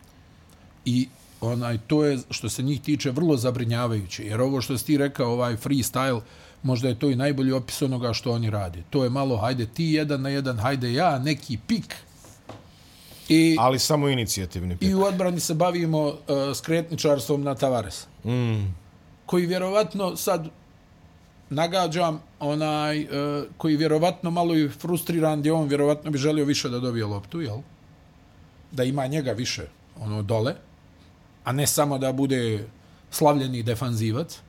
[0.85, 1.07] I
[1.41, 5.31] onaj to je što se njih tiče vrlo zabrinjavajuće jer ovo što si ti rekao
[5.31, 6.21] ovaj freestyle
[6.63, 8.83] možda je to i najbolji opis onoga što oni rade.
[8.89, 11.95] To je malo hajde ti jedan na jedan, hajde ja, neki pik.
[13.29, 14.89] I, Ali samo inicijativni pik.
[14.89, 16.15] I u odbrani se bavimo uh,
[16.55, 18.07] skretničarstvom na Tavares.
[18.25, 18.75] Mm.
[19.25, 20.47] Koji vjerovatno sad
[21.49, 23.09] nagađam onaj uh,
[23.57, 27.57] koji vjerovatno malo i frustriran gdje on vjerovatno bi želio više da dobije loptu, jel?
[28.71, 29.67] Da ima njega više
[29.99, 30.55] ono dole,
[31.43, 32.67] a ne samo da bude
[33.11, 34.39] slavljeni defanzivac.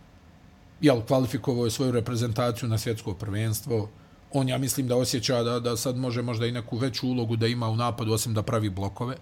[0.81, 3.89] Jel, kvalifikovao je svoju reprezentaciju na svjetsko prvenstvo.
[4.33, 7.47] On, ja mislim, da osjeća da, da sad može možda i neku veću ulogu da
[7.47, 9.17] ima u napadu, osim da pravi blokove.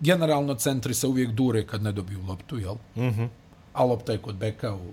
[0.00, 2.74] Generalno, centri se uvijek dure kad ne dobiju loptu, jel?
[2.74, 3.28] Mm -hmm.
[3.72, 4.92] A lopta je kod beka u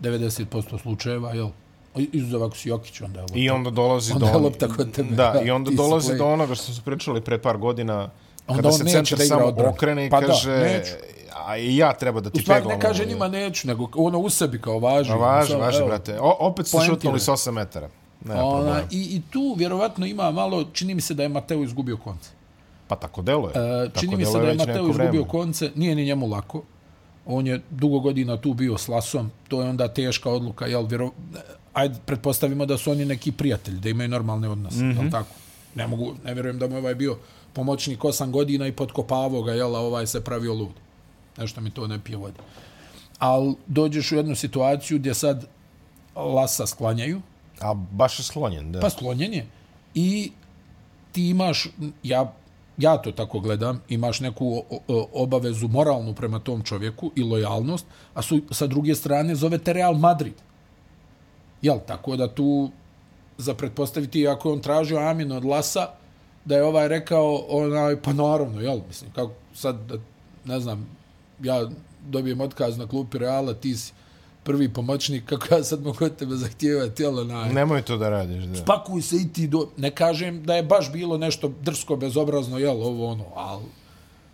[0.00, 1.48] 90% slučajeva, jel?
[1.96, 3.38] Izuzav ako si Jokić, onda je lopta.
[3.38, 4.26] I onda dolazi onda do...
[4.26, 5.14] Onda je lopta kod tebe.
[5.14, 8.10] Da, i onda dolazi do onoga što su pričali pre par godina,
[8.48, 9.68] onda kada se centar samo odbrani.
[9.68, 10.56] okrene i pa kaže...
[10.56, 11.08] Da,
[11.46, 12.58] a i ja treba da ti peglam.
[12.58, 15.12] U stvari ne kaže njima neću, nego ono u sebi kao važi.
[15.12, 16.20] A važi, Samo, važi, evo, brate.
[16.20, 17.88] O, opet su šutnuli s 8 metara.
[18.24, 21.96] Ne, Ona, i, I tu vjerovatno ima malo, čini mi se da je Mateo izgubio
[21.96, 22.30] konce.
[22.88, 23.52] Pa tako deluje.
[23.54, 26.62] E, čini mi se da je Mateo izgubio konce, nije ni njemu lako
[27.28, 31.10] on je dugo godina tu bio s Lasom, to je onda teška odluka, jel, vjero...
[31.72, 35.02] ajde, pretpostavimo da su oni neki prijatelji, da imaju normalne odnose, mm -hmm.
[35.02, 35.34] jel tako?
[35.74, 37.16] Ne mogu, ne vjerujem da mu ovaj bio
[37.58, 40.76] pomoćnik 8 godina i podkopavao ga, jel, a ovaj se pravio lud.
[41.38, 42.38] Nešto mi to ne pije vodi.
[43.18, 45.46] Al dođeš u jednu situaciju gdje sad
[46.14, 47.20] Lasa sklanjaju.
[47.60, 48.80] A baš je sklonjen, da.
[48.80, 49.46] Pa sklonjen je.
[49.94, 50.32] I
[51.12, 51.66] ti imaš,
[52.02, 52.32] ja
[52.78, 54.62] ja to tako gledam, imaš neku
[55.12, 60.34] obavezu moralnu prema tom čovjeku i lojalnost, a su, sa druge strane zovete Real Madrid.
[61.62, 62.70] Jel, tako da tu
[63.38, 65.97] za pretpostaviti, ako on tražio Amin od Lasa,
[66.48, 69.76] da je ovaj rekao, onaj, pa naravno, jel, mislim, kako sad,
[70.44, 70.86] ne znam,
[71.42, 71.68] ja
[72.08, 73.92] dobijem otkaz na klupi Reala, ti si
[74.42, 77.52] prvi pomoćnik, kako ja sad mogu tebe zahtijevati, jel, onaj...
[77.52, 78.56] Nemoj to da radiš, da.
[78.56, 79.68] Spakuj se i ti do...
[79.76, 83.64] Ne kažem da je baš bilo nešto drsko, bezobrazno, jel, ovo, ono, ali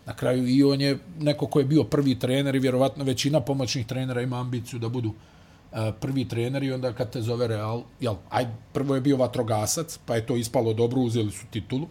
[0.07, 3.87] na kraju i on je neko ko je bio prvi trener i vjerovatno većina pomoćnih
[3.87, 8.15] trenera ima ambiciju da budu uh, prvi trener i onda kad te zove Real, jel,
[8.31, 11.89] aj, prvo je bio vatrogasac, pa je to ispalo dobro, uzeli su titulu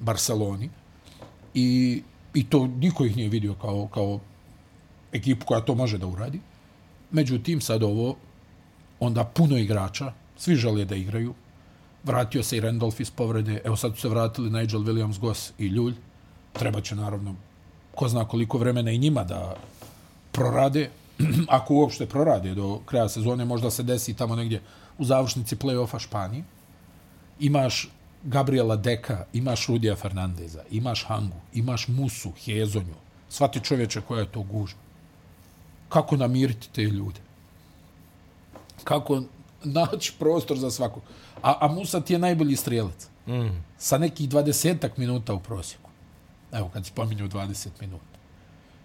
[0.00, 0.70] Barceloni
[1.54, 2.02] i,
[2.34, 4.20] i to niko ih nije vidio kao, kao
[5.12, 6.40] ekipu koja to može da uradi.
[7.10, 8.16] Međutim, sad ovo,
[9.00, 11.34] onda puno igrača, svi žele da igraju.
[12.04, 13.60] Vratio se i Randolph iz povrede.
[13.64, 15.94] Evo sad su se vratili Nigel Williams, Goss i Ljulj.
[16.52, 17.34] Treba će naravno,
[17.94, 19.56] ko zna koliko vremena i njima da
[20.32, 20.90] prorade.
[21.48, 24.60] Ako uopšte prorade do kraja sezone, možda se desi tamo negdje
[24.98, 26.44] u završnici play-offa Španije.
[27.40, 27.88] Imaš
[28.22, 32.94] Gabriela Deka, imaš Rudija Fernandeza, imaš Hangu, imaš Musu, Hezonju.
[33.28, 34.90] Svati čovječe koja je to gužba
[35.90, 37.20] kako namiriti te ljude.
[38.84, 39.22] Kako
[39.64, 41.02] naći prostor za svakog.
[41.42, 43.08] A, a Musa ti je najbolji strelec.
[43.26, 43.62] Mm.
[43.78, 45.90] Sa nekih dvadesetak minuta u prosjeku.
[46.52, 48.04] Evo, kad spominju 20 minuta.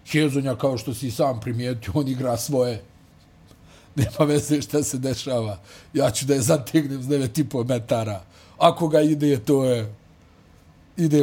[0.06, 2.82] Hezonja, kao što si sam primijetio, on igra svoje.
[3.96, 5.58] Nema veze šta se dešava.
[5.94, 8.22] Ja ću da je zategnem s 9,5 metara.
[8.58, 9.92] Ako ga ide, to je.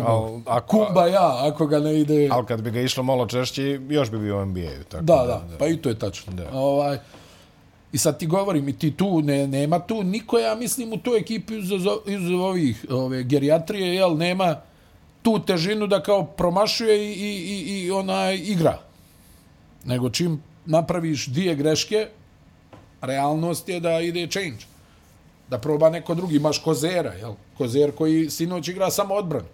[0.05, 2.29] Al, ako, Kumba ja, ako ga ne ide...
[2.31, 4.83] Ali kad bi ga išlo malo češće, još bi bio u NBA.
[4.89, 6.33] Tako da, da, da, pa i to je tačno.
[6.33, 6.49] Da.
[6.53, 6.97] Ovaj,
[7.91, 11.17] I sad ti govorim, i ti tu, ne, nema tu, niko ja mislim u toj
[11.17, 11.71] ekipi iz,
[12.07, 14.55] iz ovih ove, gerijatrije, jel, nema
[15.21, 18.79] tu težinu da kao promašuje i, i, i, i ona igra.
[19.85, 22.07] Nego čim napraviš dvije greške,
[23.01, 24.72] realnost je da ide change.
[25.49, 27.33] Da proba neko drugi, imaš kozera, jel?
[27.57, 29.47] Kozer koji sinoć igra samo odbranu.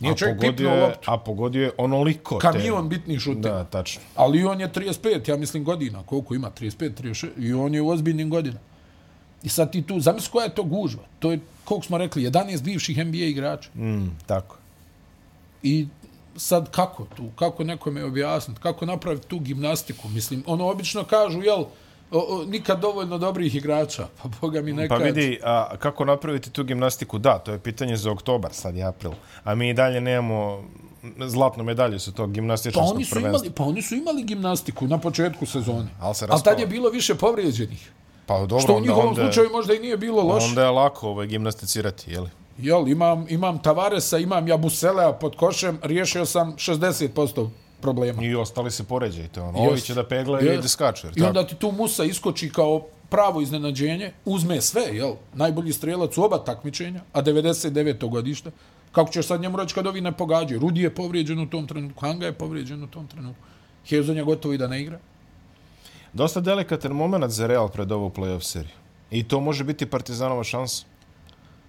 [0.00, 1.10] Nije a čovjek pogodio je, loptu.
[1.10, 2.38] A pogodio je onoliko.
[2.38, 2.96] Kamion te...
[2.96, 3.52] bitni šuter.
[3.52, 4.02] Da, tačno.
[4.14, 6.02] Ali on je 35, ja mislim, godina.
[6.02, 6.50] Koliko ima?
[6.60, 7.28] 35, 36.
[7.38, 8.58] I on je u ozbiljnim godina.
[9.42, 11.02] I sad ti tu, zamisli koja je to gužva.
[11.18, 13.70] To je, koliko smo rekli, 11 bivših NBA igrača.
[13.74, 14.56] Mm, tako.
[15.62, 15.86] I
[16.36, 21.64] sad kako tu, kako nekome objasniti, kako napraviti tu gimnastiku, mislim, ono obično kažu, jel,
[22.10, 24.98] o, o, nikad dovoljno dobrih igrača, pa boga mi nekad...
[24.98, 27.18] Pa vidi, a kako napraviti tu gimnastiku?
[27.18, 29.12] Da, to je pitanje za oktobar, sad je april,
[29.44, 30.64] a mi i dalje nemamo
[31.26, 33.38] zlatnu medalju sa tog gimnastičnog pa oni su prvenstva.
[33.38, 35.88] Imali, pa oni su imali gimnastiku na početku sezone.
[36.00, 36.54] Ali se raspala...
[36.54, 37.92] tad je bilo više povrijeđenih.
[38.26, 40.46] Pa dobro, Što u njihovom onda, slučaju možda i nije bilo loše.
[40.46, 42.30] Onda je lako ovaj, gimnasticirati, jeli?
[42.58, 47.48] Jel, imam, imam Tavaresa, imam Jabuselea pod košem, riješio sam 60%
[47.80, 48.22] problema.
[48.22, 49.40] I ostali se poređajte.
[49.40, 49.58] Ono.
[49.58, 51.06] Ovi će da pegla i da skaču.
[51.16, 55.14] I onda ti tu Musa iskoči kao pravo iznenađenje, uzme sve, jel?
[55.34, 58.08] Najbolji strelac u oba takmičenja, a 99.
[58.08, 58.50] godište.
[58.92, 60.60] Kako ćeš sad njemu reći kad ovi ne pogađaju?
[60.60, 63.42] Rudi je povrijeđen u tom trenutku, Hanga je povrijeđen u tom trenutku.
[63.88, 64.98] Hezon je gotovo i da ne igra.
[66.12, 68.74] Dosta delikatan moment za Real pred ovu playoff seriju.
[69.10, 70.84] I to može biti Partizanova šansa.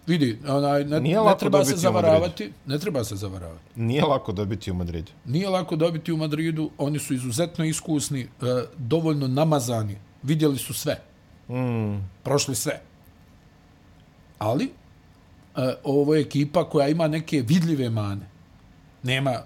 [0.08, 2.52] Vidi, onaj, ne, Nije ne treba se zavaravati.
[2.66, 3.64] Ne treba se zavaravati.
[3.76, 5.12] Nije lako dobiti u Madridu.
[5.26, 6.70] Nije lako dobiti u Madridu.
[6.78, 8.28] Oni su izuzetno iskusni, e,
[8.78, 9.98] dovoljno namazani.
[10.24, 11.02] Vidjeli su sve.
[11.50, 11.98] Mm.
[12.24, 12.82] Prošli sve.
[14.40, 14.66] Ali,
[15.56, 18.28] e, ovo je ekipa koja ima neke vidljive mane.
[19.04, 19.42] Nema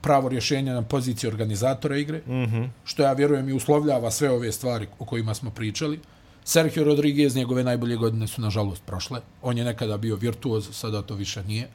[0.00, 2.68] pravo rješenja na poziciji organizatora igre, mm -hmm.
[2.84, 6.00] što ja vjerujem i uslovljava sve ove stvari o kojima smo pričali.
[6.44, 9.20] Sergio Rodriguez, njegove najbolje godine su nažalost prošle.
[9.42, 11.68] On je nekada bio virtuoz, sada to više nije.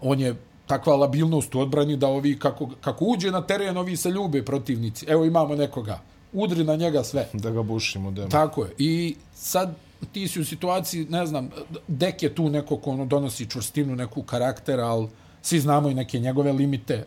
[0.00, 4.10] On je takva labilnost u odbrani da ovi, kako, kako uđe na teren, ovi se
[4.10, 5.06] ljube protivnici.
[5.08, 6.00] Evo imamo nekoga.
[6.32, 7.28] Udri na njega sve.
[7.32, 8.10] Da ga bušimo.
[8.10, 8.28] Da.
[8.28, 8.70] Tako je.
[8.78, 9.74] I sad
[10.12, 11.50] ti si u situaciji, ne znam,
[11.88, 15.08] dek je tu neko ko ono donosi čvrstinu, neku karaktera, ali
[15.42, 17.06] svi znamo i neke njegove limite.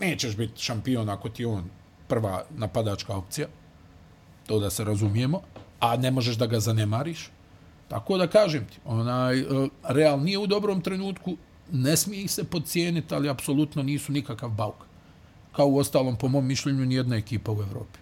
[0.00, 1.64] Nećeš biti šampion ako ti on
[2.08, 3.48] prva napadačka opcija.
[4.46, 5.40] To da se razumijemo
[5.80, 7.30] a ne možeš da ga zanemariš.
[7.88, 9.44] Tako da kažem ti, onaj, e,
[9.88, 11.36] Real nije u dobrom trenutku,
[11.72, 14.86] ne smije ih se podcijeniti, ali apsolutno nisu nikakav bauk.
[15.52, 17.98] Kao u ostalom, po mom mišljenju, nijedna ekipa u Evropi.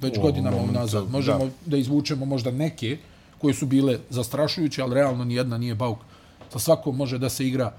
[0.00, 1.10] Već o, godinama moment, unazad.
[1.10, 1.50] Možemo da.
[1.66, 2.98] da izvučemo možda neke
[3.38, 5.98] koje su bile zastrašujuće, ali realno nijedna nije bauk.
[6.52, 7.72] Sa svakom može da se igra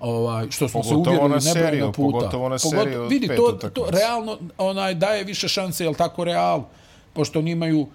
[0.00, 2.18] ovaj što smo pogotovo se uvjerili seriju, puta.
[2.18, 2.80] Pogotovo na seriju.
[2.80, 6.64] Pogotovo, vidi, to, to, realno onaj daje više šanse, jel tako Real,
[7.12, 7.86] pošto oni imaju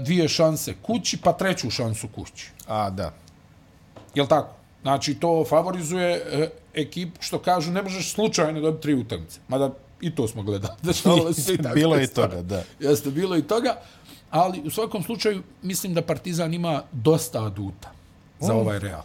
[0.00, 2.50] dvije šanse kući, pa treću šansu kući.
[2.66, 3.12] A, da.
[4.14, 4.54] Jel tako?
[4.82, 9.40] Znači, to favorizuje e, ekip, što kažu, ne možeš slučajno dobiti tri utakmice.
[9.48, 10.74] Mada i to smo gledali.
[10.82, 11.74] Dešavalo se i tako.
[11.74, 12.62] bilo i toga, da.
[12.80, 13.76] Jeste, bilo i toga.
[14.30, 17.90] Ali, u svakom slučaju, mislim da Partizan ima dosta aduta
[18.40, 18.56] za mm.
[18.56, 19.02] ovaj Real.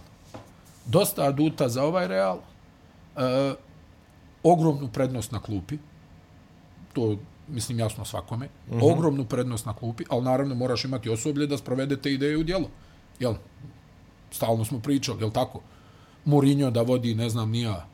[0.85, 2.39] Dosta aduta za ovaj Real.
[3.17, 3.53] E,
[4.43, 5.77] ogromnu prednost na klupi.
[6.93, 8.91] To mislim jasno svakome, mm -hmm.
[8.93, 12.69] ogromnu prednost na klupi, ali naravno moraš imati osoblje da sprovedete ideje u djelo.
[13.19, 13.33] Jel?
[14.31, 15.61] Stalno smo pričali, jel tako?
[16.25, 17.85] Mourinho da vodi, ne znam, nija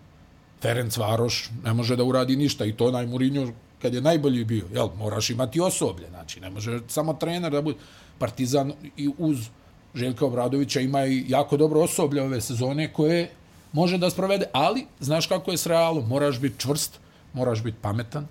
[0.62, 4.66] Ferenc Varoš, ne može da uradi ništa i to naj Mourinho kad je najbolji bio,
[4.74, 4.90] jel?
[4.98, 7.78] Moraš imati osoblje, znači ne može samo trener da bude
[8.18, 9.50] Partizan i uz
[9.96, 13.30] Željka Obradovića ima i jako dobro osoblje ove sezone koje
[13.72, 17.00] može da sprovede, ali znaš kako je s Realom, moraš biti čvrst,
[17.34, 18.28] moraš biti pametan,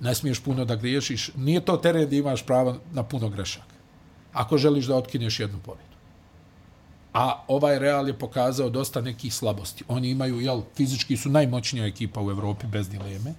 [0.00, 3.74] ne smiješ puno da griješiš, nije to teren gdje imaš pravo na puno grešaka.
[4.32, 5.90] Ako želiš da otkineš jednu pobjedu.
[7.12, 9.84] A ovaj Real je pokazao dosta nekih slabosti.
[9.88, 13.34] Oni imaju, jel, fizički su najmoćnija ekipa u Evropi, bez dileme.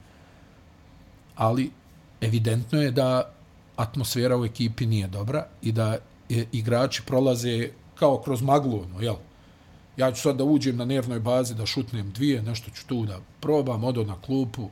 [1.35, 1.71] Ali,
[2.21, 3.33] evidentno je da
[3.75, 5.97] atmosfera u ekipi nije dobra i da
[6.29, 9.15] je, igrači prolaze kao kroz maglu, ono, jel?
[9.97, 13.19] Ja ću sad da uđem na nervnoj bazi, da šutnem dvije, nešto ću tu da
[13.39, 14.69] probam, odo na klupu,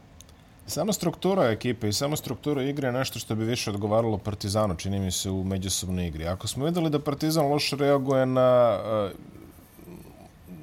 [0.69, 4.99] Sama struktura ekipe i sama struktura igre je nešto što bi više odgovaralo Partizanu, čini
[4.99, 6.27] mi se, u međusobnoj igri.
[6.27, 9.11] Ako smo videli da Partizan loše reaguje na uh,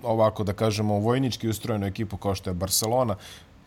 [0.03, 3.17] ovako, da kažemo, vojnički ustrojenu ekipu kao što je Barcelona,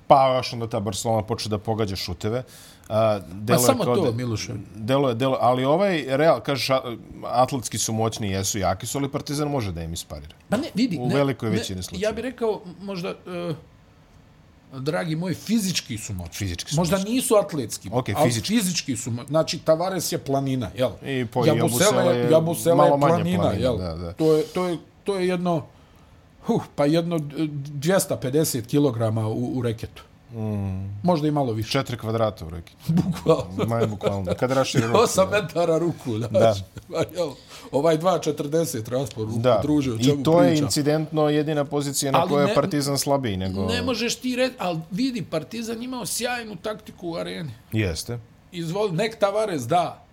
[0.08, 2.40] pa još onda ta Barcelona počne da pogađa šuteve.
[2.40, 2.96] Uh,
[3.48, 4.54] pa samo to, de, Miloše.
[4.76, 6.70] Delo je, delo, ali ovaj Real, kažeš,
[7.26, 10.36] atletski su moćni, jesu jaki su, ali Partizan može da im isparira.
[10.50, 10.98] Pa ne, vidi.
[11.02, 12.10] U velikoj većini slučaja.
[12.10, 13.10] Ja bih rekao, možda...
[13.50, 13.56] Uh
[14.74, 16.34] dragi moji, fizički su moćni.
[16.34, 17.14] Fizički su Možda moćni.
[17.14, 18.56] nisu atletski, okay, ali fizički.
[18.56, 19.28] fizički su moćni.
[19.30, 20.92] Znači, Tavares je planina, jel?
[21.06, 23.78] I po Jabusele je, Jabusele je planina, planina, jel?
[23.78, 24.14] Da, da.
[24.14, 25.66] To, je, to, je, to je jedno,
[26.46, 30.04] huh, pa jedno 250 kg u, u reketu.
[30.34, 31.00] Mm.
[31.04, 31.72] Možda i malo više.
[31.72, 32.74] Četiri kvadrata u reki.
[33.04, 33.66] Bukvalno.
[33.68, 34.34] Maj bukvalno.
[34.40, 35.00] Kad raširi ruku.
[35.00, 36.18] Osam metara ruku.
[36.18, 36.62] Znači.
[36.90, 36.98] Da.
[37.18, 37.30] Jel,
[37.72, 39.40] ovaj 2.40 raspor ruku.
[39.40, 39.60] Da.
[39.62, 40.44] Druže, I to priča.
[40.44, 43.38] je incidentno jedina pozicija na kojoj je Partizan slabiji.
[43.38, 43.66] Nego...
[43.66, 47.52] Ne možeš ti reći, ali vidi, Partizan imao sjajnu taktiku u areni.
[47.72, 48.20] Jeste.
[48.52, 50.06] Izvoli, nek Tavares da.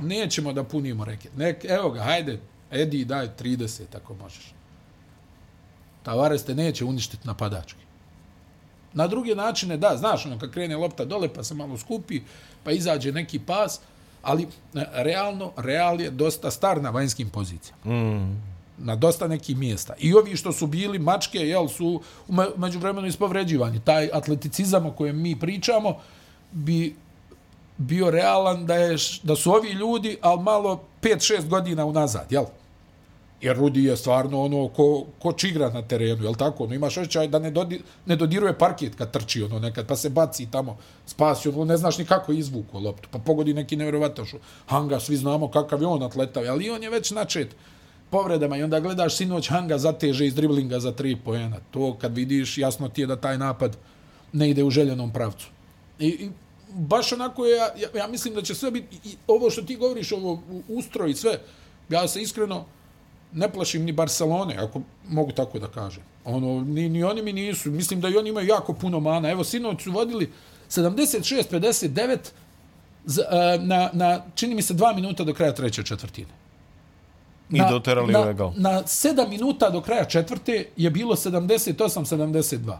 [0.00, 1.28] Nećemo da punimo reke.
[1.36, 4.54] Nek, evo ga, hajde, Edi, daj 30 ako možeš.
[6.02, 7.81] Tavares te neće uništiti napadački
[8.94, 12.20] Na druge načine, da, znaš, ono, kad krene lopta dole, pa se malo skupi,
[12.64, 13.80] pa izađe neki pas,
[14.22, 17.94] ali e, realno, real je dosta star na vanjskim pozicijama.
[17.94, 18.42] Mm.
[18.78, 19.94] Na dosta nekih mjesta.
[19.98, 22.00] I ovi što su bili mačke, jel, su
[22.56, 23.80] među vremenu ispovređivani.
[23.84, 25.98] Taj atleticizam o kojem mi pričamo
[26.52, 26.96] bi
[27.78, 32.44] bio realan da, je, da su ovi ljudi, ali malo 5-6 godina unazad, jel?
[33.42, 36.64] Jer Rudi je stvarno ono ko, ko čigra na terenu, jel tako?
[36.64, 40.10] Ono, imaš osjećaj da ne, dodi, ne dodiruje parket kad trči ono nekad, pa se
[40.10, 40.76] baci tamo,
[41.06, 44.40] spasi ono, ne znaš ni kako izvuku loptu, pa pogodi neki nevjerovatan šut.
[44.66, 47.56] Hanga, svi znamo kakav je on atletav, ali on je već načet
[48.10, 51.56] povredama i onda gledaš sinoć Hanga zateže iz driblinga za tri pojena.
[51.70, 53.76] To kad vidiš, jasno ti je da taj napad
[54.32, 55.48] ne ide u željenom pravcu.
[55.98, 56.30] I, i
[56.74, 60.12] baš onako je, ja, ja mislim da će sve biti, i ovo što ti govoriš,
[60.12, 61.38] ovo ustroj i sve,
[61.88, 62.64] ja se iskreno,
[63.32, 66.02] ne plašim ni Barcelone, ako mogu tako da kažem.
[66.24, 67.70] Ono, ni, ni oni mi nisu.
[67.70, 69.30] Mislim da i oni imaju jako puno mana.
[69.30, 70.32] Evo, sinoć su vodili
[70.68, 76.42] 76-59 e, na, na, čini mi se, dva minuta do kraja treće četvrtine.
[77.50, 82.76] I na, doterali na, na, na sedam minuta do kraja četvrte je bilo 78-72.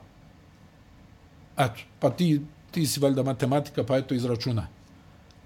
[1.58, 4.66] Eto, pa ti, ti si valjda matematika, pa eto izračuna.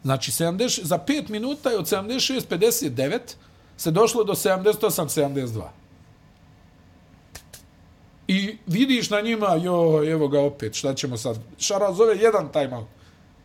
[0.03, 3.19] Znači, 70, za 5 minuta je od 76-59
[3.77, 5.62] se došlo do 78-72.
[8.29, 11.39] I vidiš na njima, jo, evo ga opet, šta ćemo sad?
[11.59, 12.87] Šara zove jedan timeout.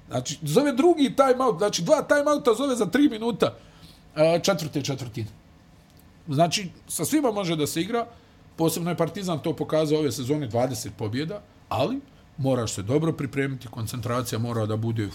[0.10, 3.56] Znači, zove drugi timeout, znači dva timeouta zove za tri minuta
[4.44, 5.30] četvrte četvrtine.
[6.28, 8.06] Znači, sa svima može da se igra,
[8.56, 12.00] posebno je Partizan to pokazao ove sezone 20 pobjeda, ali
[12.38, 15.10] moraš se dobro pripremiti, koncentracija mora da bude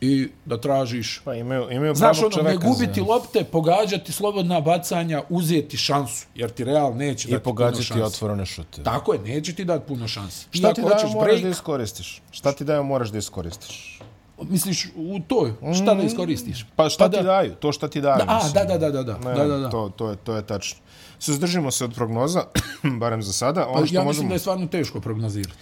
[0.00, 1.20] i da tražiš.
[1.24, 6.64] Pa imaju, imaju Znaš, ono, ne gubiti lopte, pogađati slobodna bacanja, uzeti šansu, jer ti
[6.64, 7.80] Real neće I dati puno šansu.
[7.80, 8.82] I pogađati otvorene šute.
[8.82, 10.46] Tako je, neće ti dati puno šansi.
[10.50, 12.22] Šta ti daje moraš break, da iskoristiš?
[12.30, 14.00] Šta ti daje moraš da iskoristiš?
[14.42, 16.66] Misliš u toj, šta da mm, iskoristiš?
[16.76, 18.18] Pa šta pa ti daju, to šta ti daju.
[18.18, 19.70] Da, a, da, da, da, da, da, ne, da, da, da.
[19.70, 20.78] To, to, je, to je tačno.
[21.18, 22.44] Se zdržimo se od prognoza,
[23.00, 23.66] barem za sada.
[23.66, 24.08] Ono pa, što ja možemo...
[24.08, 25.54] mislim da je stvarno teško prognozirati.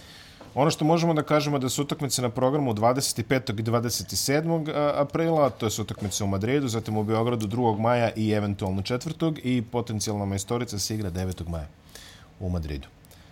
[0.57, 3.59] Ono što možemo da kažemo da su utakmice na programu 25.
[3.59, 4.91] i 27.
[4.95, 7.79] aprila, to je su utakmice u Madridu, zatim u Beogradu 2.
[7.79, 9.39] maja i eventualno 4.
[9.43, 11.49] i potencijalna majstorica se igra 9.
[11.49, 11.67] maja
[12.39, 12.87] u Madridu.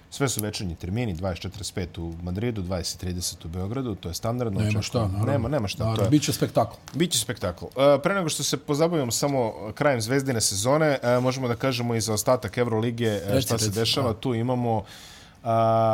[0.09, 4.59] Sve su večernji termini, 24.5 u Madridu, 20.30 u Beogradu, to je standardno.
[4.59, 5.25] Nema šta, naravno.
[5.25, 5.83] Nema, nema šta.
[5.83, 6.09] Naravno, to je...
[6.09, 6.75] Biće spektakl.
[6.93, 7.65] Biće spektakl.
[8.03, 12.57] Pre nego što se pozabavimo samo krajem zvezdine sezone, možemo da kažemo i za ostatak
[12.57, 14.13] Evrolige šta se dešava.
[14.13, 14.83] Tu imamo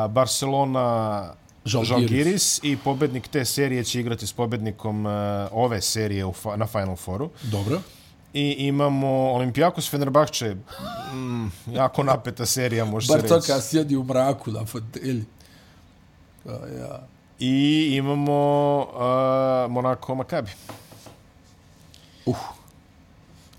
[0.09, 1.33] Barcelona
[1.65, 5.11] Žalgiris i pobednik te serije će igrati s pobednikom uh,
[5.51, 7.29] ove serije u na Final Fouru.
[7.43, 7.81] Dobro.
[8.33, 10.55] I imamo Olimpijakos Fenerbahče,
[11.13, 13.27] mm, jako napeta serija, može se reći.
[13.27, 15.25] Bartoka sjedi u mraku na fotelji.
[16.43, 17.07] Pa, ja.
[17.39, 20.51] I imamo uh, Monaco Maccabi.
[22.25, 22.60] Uh.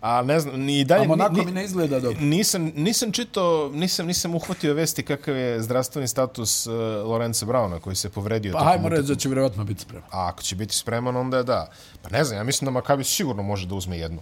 [0.03, 1.05] A ne znam, ni dalje...
[1.05, 2.21] A Monako ni, mi ne izgleda dobro.
[2.21, 7.97] Nisam, nisam čito, nisam, nisam uhvatio vesti kakav je zdravstveni status uh, Lorenza Brauna koji
[7.97, 8.53] se povredio.
[8.53, 10.09] Pa hajmo reći da će vjerovatno biti spreman.
[10.11, 11.71] A ako će biti spreman, onda je da.
[12.03, 14.21] Pa ne znam, ja mislim da Makabi sigurno može da uzme jednu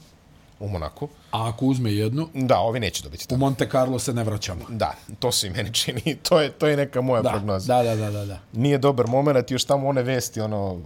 [0.61, 1.09] u Monaku.
[1.31, 2.29] A ako uzme jednu?
[2.35, 3.35] Da, ovi neće dobiti tako.
[3.35, 4.64] U Monte Carlo se ne vraćamo.
[4.69, 6.16] Da, to se i meni čini.
[6.29, 7.83] To je, to je neka moja da, prognoza.
[7.83, 8.38] Da, da, da, da.
[8.53, 10.81] Nije dobar moment, još tamo one vesti, ono,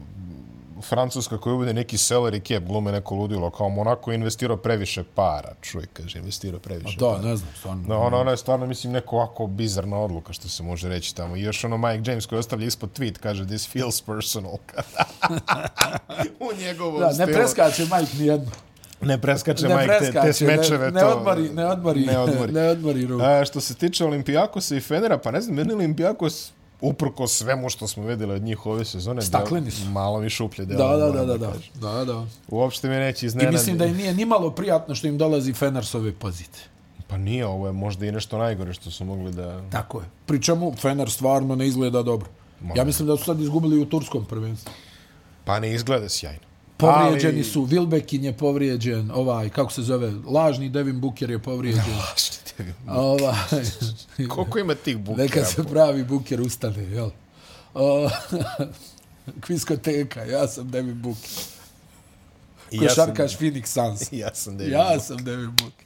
[0.82, 5.54] Francuska koja uvede neki celery cap, glume neko ludilo, kao Monako je investirao previše para,
[5.60, 7.28] čuj, kaže, investirao previše A da, para.
[7.28, 7.82] ne znam, stvarno.
[7.88, 11.36] No, ono, ono je stvarno, mislim, neko ovako bizarna odluka, što se može reći tamo.
[11.36, 14.52] I još ono Mike James koji ostavlja ispod tweet, kaže, this feels personal.
[16.40, 17.26] U njegovom da, stilu.
[17.26, 18.50] Ne preskače Mike nijedno.
[19.00, 20.90] Ne preskače ne Mike te, te smečeve.
[20.90, 22.52] Ne, ne, odmori, ne odmori, ne odmori.
[22.60, 26.52] Ne odmori A, što se tiče Olimpijakosa i Fenera, pa ne znam, meni Olimpijakos
[26.84, 29.84] uprko svemu što smo videli od njih ove sezone, Stakleni su.
[29.90, 30.64] malo mi šuplje.
[30.64, 32.26] Da, da, da, da, da, da, da.
[32.48, 33.54] Uopšte mi neće iznenaditi.
[33.54, 36.58] I mislim da im nije ni malo prijatno što im dolazi Fener s ove pozite.
[37.06, 39.62] Pa nije, ovo je možda i nešto najgore što su mogli da...
[39.70, 40.06] Tako je.
[40.26, 42.28] Pričemu, Fener stvarno ne izgleda dobro.
[42.60, 42.80] Možda.
[42.80, 44.72] Ja mislim da su sad izgubili u turskom prvenstvu.
[45.44, 46.40] Pa ne izgleda sjajno.
[46.76, 47.44] Povrijeđeni Ali...
[47.44, 51.82] su, Wilbekin je povrijeđen, ovaj, kako se zove, lažni Devin Booker je povrijeđen.
[52.10, 52.43] Lažni
[52.88, 53.34] Ovaj,
[54.28, 55.24] Koliko ima tih Bookera?
[55.24, 57.10] Neka se pravi Booker ustane, jel?
[57.74, 58.10] O,
[59.46, 61.30] kviskoteka, ja sam Devin Booker.
[62.78, 64.12] Košarkaš ja Phoenix Suns.
[64.22, 65.84] Ja sam Devin Ja sam Devin Booker.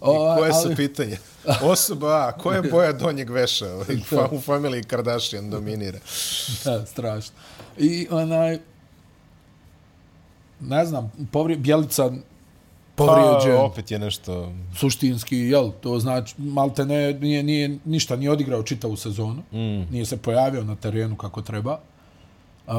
[0.00, 0.76] O, I koje su ali...
[0.76, 1.18] pitanje?
[1.62, 3.66] Osoba A, koja je boja donjeg veša?
[4.32, 5.98] U familiji Kardashian dominira.
[6.64, 7.34] Da, strašno.
[7.78, 8.58] I onaj,
[10.60, 12.10] ne znam, povri, Bjelica
[12.98, 13.56] povrijeđen.
[13.56, 14.52] Pa, opet je nešto...
[14.76, 19.42] Suštinski, jel, to znači, malte ne, nije, nije, ništa, nije odigrao čitavu sezonu.
[19.52, 19.92] Mm.
[19.92, 21.78] Nije se pojavio na terenu kako treba.
[22.66, 22.74] Uh,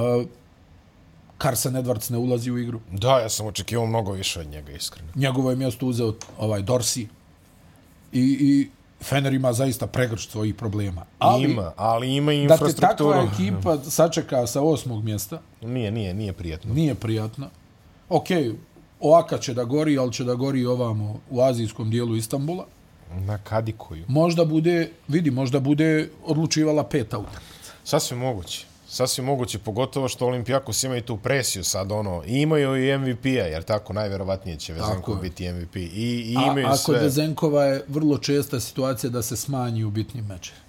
[1.41, 2.80] Carson Edwards ne ulazi u igru.
[2.91, 5.09] Da, ja sam očekivao mnogo više od njega, iskreno.
[5.15, 7.07] Njegovo je mjesto uzeo ovaj Dorsi.
[8.11, 8.70] I, i
[9.03, 11.05] Fener ima zaista pregršt svojih problema.
[11.20, 12.82] Ali, ima, ali ima i infrastrukturu.
[12.82, 15.41] Da te takva ekipa sačeka sa osmog mjesta.
[15.61, 16.74] Nije, nije, nije prijatno.
[16.74, 17.49] Nije prijatno.
[18.09, 18.55] Okej, okay,
[19.00, 22.66] Oaka će da gori, ali će da gori ovamo u azijskom dijelu Istambula.
[23.12, 24.06] Na Kadikoju.
[24.08, 27.72] Možda bude, vidi, možda bude odlučivala peta utakmica.
[27.84, 28.66] Sasvim moguće.
[28.88, 33.45] Sasvim moguće, pogotovo što Olimpijakos ima i tu presiju sad, ono, i imaju i MVP-a,
[33.45, 35.76] jer tako najverovatnije će Vezenkov biti MVP.
[35.76, 36.95] I, i imaju A, sve...
[36.95, 40.60] A kod Vezenkova je vrlo česta situacija da se smanji u bitnim mečima.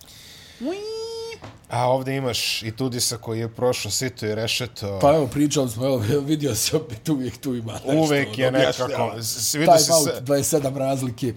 [1.70, 4.98] A ovdje imaš i Tudisa koji je prošao sito i rešeto.
[5.00, 5.96] Pa evo, pričali smo, evo,
[6.26, 7.92] vidio se opet uvijek tu ima nešto.
[7.92, 8.86] Uvijek je nekako.
[9.52, 11.34] Time out, 27 razlike.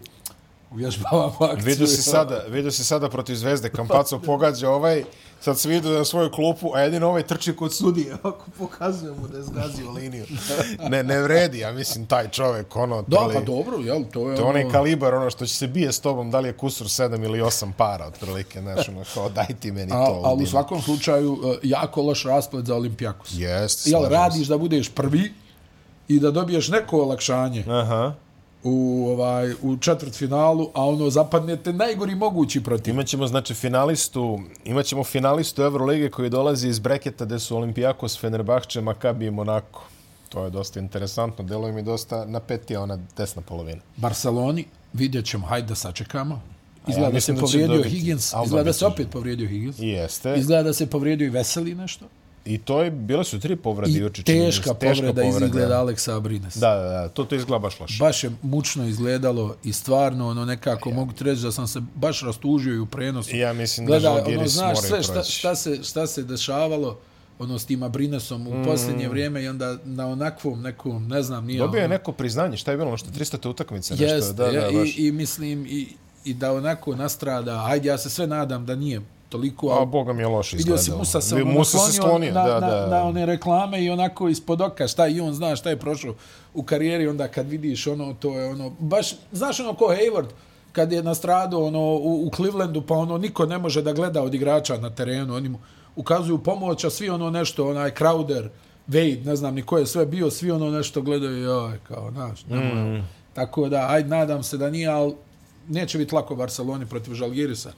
[0.73, 1.65] Uvježbavamo akciju.
[1.65, 5.03] Vidio se sada, vidio se sada protiv Zvezde, Kampaco pogađa ovaj,
[5.41, 9.27] sad se vidio na svoju klupu, a jedino ovaj trči kod sudije, ako pokazuje mu
[9.27, 10.25] da je zgazio liniju.
[10.89, 13.01] Ne, ne vredi, ja mislim, taj čovjek, ono...
[13.01, 14.35] Da, pa dobro, jel, to je...
[14.35, 14.71] To je onaj ono...
[14.71, 17.71] kalibar, ono što će se bije s tobom, da li je kusur 7 ili 8
[17.77, 19.95] para, otprilike, znaš, ono, kao, daj ti meni to.
[19.95, 23.29] A, ali u svakom slučaju, e, jako loš rasplet za Olimpijakos.
[23.33, 25.33] Jest, Jel, radiš da budeš prvi
[26.07, 27.63] i da dobiješ neko olakšanje.
[27.67, 28.13] Aha
[28.63, 32.93] u ovaj u četvrtfinalu, a ono zapadnete najgori mogući protiv.
[32.93, 39.25] Imaćemo znači finalistu, imaćemo finalistu Evrolige koji dolazi iz breketa gde su Olympiakos, Fenerbahče, Maccabi
[39.25, 39.79] i Monaco.
[40.29, 43.81] To je dosta interesantno, deluje mi dosta na peti ona desna polovina.
[43.97, 46.41] Barceloni, vidjet ćemo, hajde da sačekamo.
[46.87, 49.75] Izgleda ja, da se povrijedio Higgins, izgleda da se opet povrijedio Higgins.
[49.79, 50.35] Jeste.
[50.37, 52.05] Izgleda da se povrijedio i Veseli nešto.
[52.45, 54.23] I to je, bile su tri povrede juče.
[54.23, 56.55] Teška, teška povreda, povreda izgleda Aleksa Abrines.
[56.55, 57.97] Da, da, da, to to izgleda baš loše.
[57.99, 60.95] Baš je mučno izgledalo i stvarno, ono nekako, ja.
[60.95, 63.35] mogu ti reći da sam se baš rastužio i u prenosu.
[63.35, 66.99] Ja mislim Gleda, da Žalgiris ono, znaš, sve šta, šta, se, šta se dešavalo
[67.39, 68.63] ono s tim Abrinesom u mm.
[68.65, 71.59] posljednje vrijeme i onda na onakvom nekom, ne znam, nije...
[71.59, 71.93] Dobio je ono...
[71.93, 74.05] neko priznanje, šta je bilo, što 300 te utakmice, nešto.
[74.05, 74.97] Jest, da, ja, da, baš.
[74.97, 75.87] i, i mislim, i,
[76.25, 79.01] i da onako nastrada, ajde, ja se sve nadam da nije
[79.33, 79.77] toliko...
[79.81, 80.81] A Boga mi je loše izgledalo.
[80.81, 82.81] Vidio si Musa se, ono, Musa se sklonio na, da, da.
[82.81, 86.13] Na, na, one reklame i onako ispod oka šta i on zna šta je prošao
[86.53, 90.27] u karijeri, onda kad vidiš ono, to je ono, baš, znaš ono ko Hayward,
[90.71, 94.21] kad je na stradu ono, u, u Clevelandu, pa ono, niko ne može da gleda
[94.21, 95.59] od igrača na terenu, oni mu
[95.95, 98.49] ukazuju pomoć, a svi ono nešto, onaj Crowder,
[98.87, 102.45] Wade, ne znam ni ko je sve bio, svi ono nešto gledaju, joj, kao, znaš,
[102.45, 103.01] mm.
[103.33, 105.15] Tako da, ajde, nadam se da nije, ali
[105.67, 107.71] neće biti lako Barceloni protiv Žalgirisa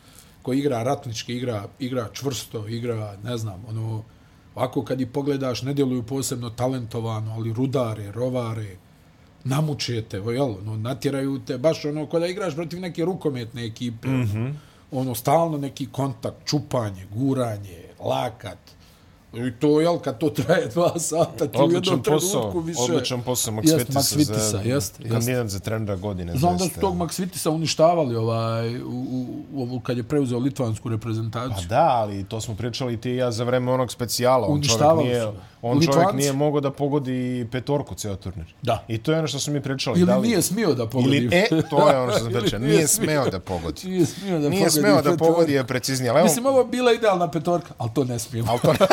[0.45, 4.03] koji igra ratnički, igra, igra čvrsto, igra, ne znam, ono,
[4.55, 8.75] ovako kad i pogledaš, ne djeluju posebno talentovano, ali rudare, rovare,
[9.43, 14.53] namučete, jel, ono, natjeraju te, baš ono, kada igraš protiv neke rukometne ekipe, mm -hmm.
[14.91, 18.74] ono, stalno neki kontakt, čupanje, guranje, lakat,
[19.35, 22.81] I to, jel, kad to traje dva sata, ti odličan u jednom posao, trenutku više...
[22.81, 26.33] Odličan posao Max jest, Vitisa, Max za jest, kandidat za trenera godine.
[26.35, 29.05] Znam da su tog Max Vitisa uništavali ovaj, u,
[29.53, 31.67] u, u, kad je preuzeo litvansku reprezentaciju.
[31.69, 34.47] Pa da, ali to smo pričali ti i ja za vreme onog specijala.
[34.47, 35.33] On uništavali čovjek nije,
[35.67, 36.01] On Litvanci.
[36.01, 38.53] čovjek nije mogao da pogodi petorku cijel turnir.
[38.61, 38.83] Da.
[38.87, 39.99] I to je ono što smo mi pričali.
[39.99, 40.27] Ili da li...
[40.27, 41.17] nije smio da pogodi.
[41.17, 42.59] Ili, e, to je ono što sam pričao.
[42.59, 43.81] Nije, nije smeo da pogodi.
[43.89, 44.79] Nije smio da nije pogodi.
[44.79, 46.09] Smeo da pogodi je preciznije.
[46.09, 46.23] Evo...
[46.23, 48.51] Mislim, ovo bila idealna petorka, ali to ne smijemo.
[48.51, 48.73] Ali to...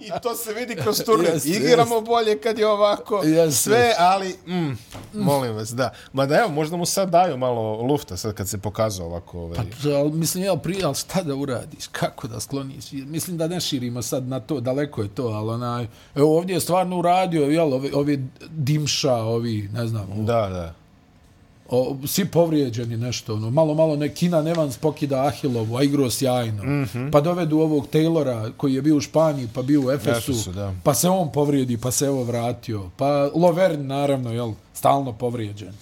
[0.00, 1.30] I to se vidi kroz turnir.
[1.30, 2.06] Yes, Igramo yes.
[2.06, 4.78] bolje kad je ovako yes, sve, ali mm,
[5.12, 5.92] molim vas, da.
[6.12, 9.38] Ma da evo, možda mu sad daju malo lufta sad kad se pokazao ovako.
[9.38, 9.56] Ovaj.
[9.56, 11.86] Pa, ali, mislim, evo, prije, ali šta da uradiš?
[11.86, 12.92] Kako da skloniš?
[12.92, 16.60] Mislim da ne širimo sad na to, daleko je to, ali onaj, evo ovdje je
[16.60, 20.06] stvarno uradio, jel, ovi, ovi dimša, ovi, ne znam.
[20.26, 20.79] Da, da
[21.70, 26.64] o, svi povrijeđeni nešto, ono, malo, malo nekina Nevans pokida Ahilovu, a igro sjajno.
[26.64, 27.10] Mm -hmm.
[27.10, 30.74] Pa dovedu ovog Taylora koji je bio u Španiji, pa bio u Efesu, Efesu da.
[30.84, 32.90] pa se on povrijedi, pa se evo vratio.
[32.96, 35.72] Pa Lovern, naravno, jel, stalno povrijeđen.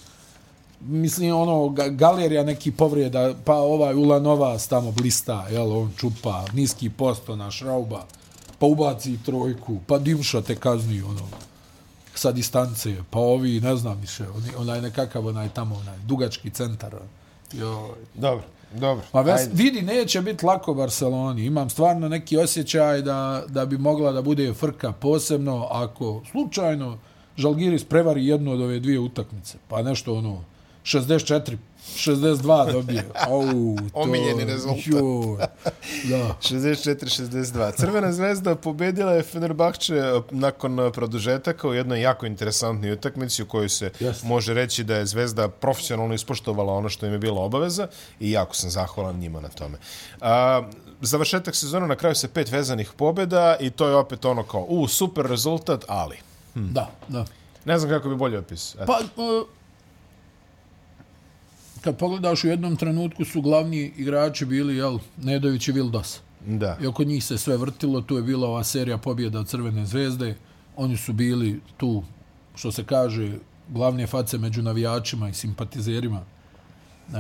[0.81, 7.37] Mislim, ono, galerija neki povrijeda, pa ovaj Ulanova tamo blista, jel, on čupa, niski posto
[7.37, 8.05] na šrauba,
[8.59, 11.29] pa ubaci trojku, pa Dimša te kazni, ono,
[12.19, 14.25] sa distance, pa ovi, ne znam više,
[14.59, 16.95] onaj nekakav, onaj tamo, onaj dugački centar.
[17.53, 17.89] Joj.
[18.15, 19.05] Dobro, dobro.
[19.13, 21.45] Pa ves, vidi, neće biti lako Barceloni.
[21.45, 26.99] Imam stvarno neki osjećaj da, da bi mogla da bude frka posebno ako slučajno
[27.37, 29.59] Žalgiris prevari jednu od ove dvije utakmice.
[29.69, 30.45] Pa nešto ono,
[30.83, 31.57] 64
[31.97, 33.03] 62 dobio.
[33.15, 33.43] Au,
[33.77, 33.83] to...
[33.93, 34.87] Omiljeni rezultat.
[34.87, 35.37] Joj,
[36.05, 36.37] da.
[36.41, 37.73] 64-62.
[37.77, 43.47] Crvena zvezda pobedila je Fenerbahče eh, nakon eh, produžetaka u jednoj jako interesantnoj utakmici u
[43.47, 44.25] kojoj se yes.
[44.25, 47.87] može reći da je zvezda profesionalno ispoštovala ono što im je bila obaveza
[48.21, 49.79] i jako sam zahvalan njima na tome.
[50.21, 50.63] A,
[51.01, 54.89] završetak sezona na kraju se pet vezanih pobjeda i to je opet ono kao, u,
[54.89, 56.17] super rezultat, ali...
[56.55, 56.73] Hm.
[56.73, 57.25] Da, da.
[57.65, 58.77] Ne znam kako bi bolje opis.
[58.87, 59.47] Pa, uh,
[61.81, 66.21] kad pogledaš u jednom trenutku su glavni igrači bili, jel, Nedović i Vildos.
[66.47, 66.79] Da.
[66.83, 70.37] I oko njih se sve vrtilo, tu je bila ova serija pobjeda od Crvene zvezde.
[70.77, 72.03] Oni su bili tu,
[72.55, 73.33] što se kaže,
[73.69, 76.21] glavne face među navijačima i simpatizerima
[77.09, 77.15] uh,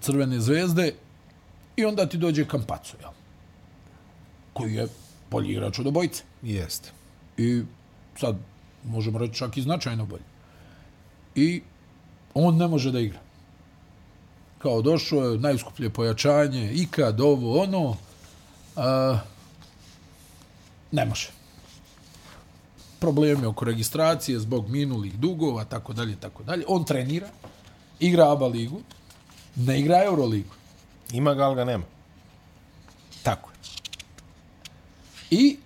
[0.00, 0.92] Crvene zvezde.
[1.76, 3.10] I onda ti dođe Kampaco, jel?
[4.52, 4.86] Koji je
[5.30, 6.22] bolji igrač od obojice.
[6.42, 6.90] Jeste.
[7.36, 7.62] I
[8.20, 8.36] sad,
[8.84, 10.22] možemo reći čak i značajno bolji.
[11.34, 11.62] I
[12.34, 13.23] on ne može da igra
[14.64, 17.96] kao došlo je najskuplje pojačanje, ikad ovo, ono,
[18.76, 19.18] a,
[20.92, 21.28] ne može.
[22.98, 26.64] Problemi oko registracije zbog minulih dugova, tako dalje, tako dalje.
[26.68, 27.28] On trenira,
[28.00, 28.80] igra ABA ligu,
[29.56, 30.54] ne igra Euroligu.
[31.12, 31.84] Ima ga, ali ga nema.
[33.22, 33.56] Tako je.
[35.30, 35.56] I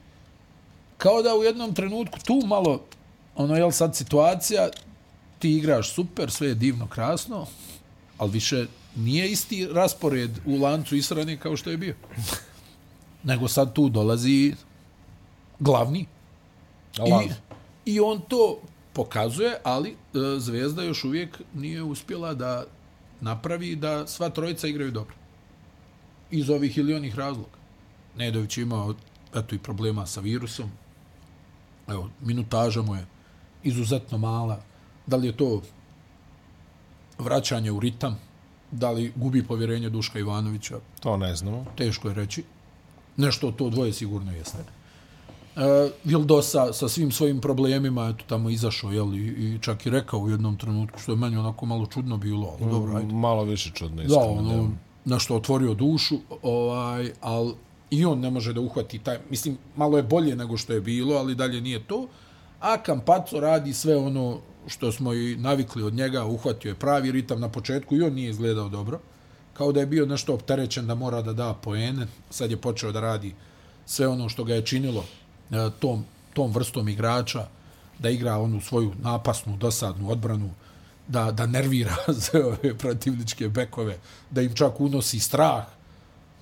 [0.96, 2.80] kao da u jednom trenutku tu malo,
[3.36, 4.68] ono, je sad situacija,
[5.38, 7.46] ti igraš super, sve je divno, krasno,
[8.18, 8.66] ali više
[8.96, 11.94] nije isti raspored u lancu israne kao što je bio.
[13.22, 14.54] Nego sad tu dolazi
[15.58, 16.06] glavni.
[17.84, 18.60] I, I on to
[18.92, 19.94] pokazuje, ali e,
[20.38, 22.64] Zvezda još uvijek nije uspjela da
[23.20, 25.14] napravi da sva trojica igraju dobro.
[26.30, 27.58] Iz ovih ili onih razloga.
[28.16, 28.94] Nedović je imao
[29.34, 30.70] eto, i problema sa virusom.
[31.88, 33.06] Evo, minutaža mu je
[33.62, 34.60] izuzetno mala.
[35.06, 35.62] Da li je to
[37.18, 38.18] vraćanje u ritam?
[38.70, 40.78] Da li gubi povjerenje Duška Ivanovića.
[41.00, 41.64] To ne znamo.
[41.76, 42.42] Teško je reći.
[43.16, 44.58] Nešto to dvoje sigurno jeste.
[45.56, 50.20] E, Vildosa sa svim svojim problemima eto tamo izašao jel, i, i čak i rekao
[50.20, 52.56] u jednom trenutku što je meni onako malo čudno bilo.
[52.60, 53.12] Ali, dobro, ajde.
[53.12, 54.04] Malo više čudno.
[54.04, 54.70] Da, ono,
[55.04, 57.54] nešto otvorio dušu, ovaj, ali
[57.90, 61.16] i on ne može da uhvati taj, mislim, malo je bolje nego što je bilo,
[61.16, 62.06] ali dalje nije to.
[62.60, 64.38] A Kampaco radi sve ono
[64.68, 68.30] što smo i navikli od njega, uhvatio je pravi ritam na početku i on nije
[68.30, 69.00] izgledao dobro.
[69.52, 73.00] Kao da je bio nešto opterećen da mora da da poene, sad je počeo da
[73.00, 73.34] radi
[73.86, 75.04] sve ono što ga je činilo
[75.50, 76.04] e, tom,
[76.34, 77.46] tom vrstom igrača,
[77.98, 80.50] da igra onu svoju napasnu, dosadnu odbranu,
[81.08, 83.98] da, da nervira sve ove protivničke bekove,
[84.30, 85.66] da im čak unosi strah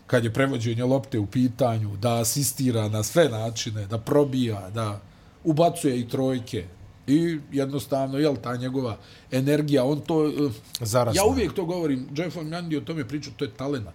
[0.06, 5.00] kad je prevođenje lopte u pitanju, da asistira na sve načine, da probija, da
[5.44, 6.66] ubacuje i trojke,
[7.06, 8.96] I jednostavno, jel, ta njegova
[9.30, 10.26] energija, on to...
[10.26, 10.50] Eh,
[10.80, 11.22] Zarasno.
[11.22, 13.94] Ja uvijek to govorim, Jeff Van o tome priča, to je talenat.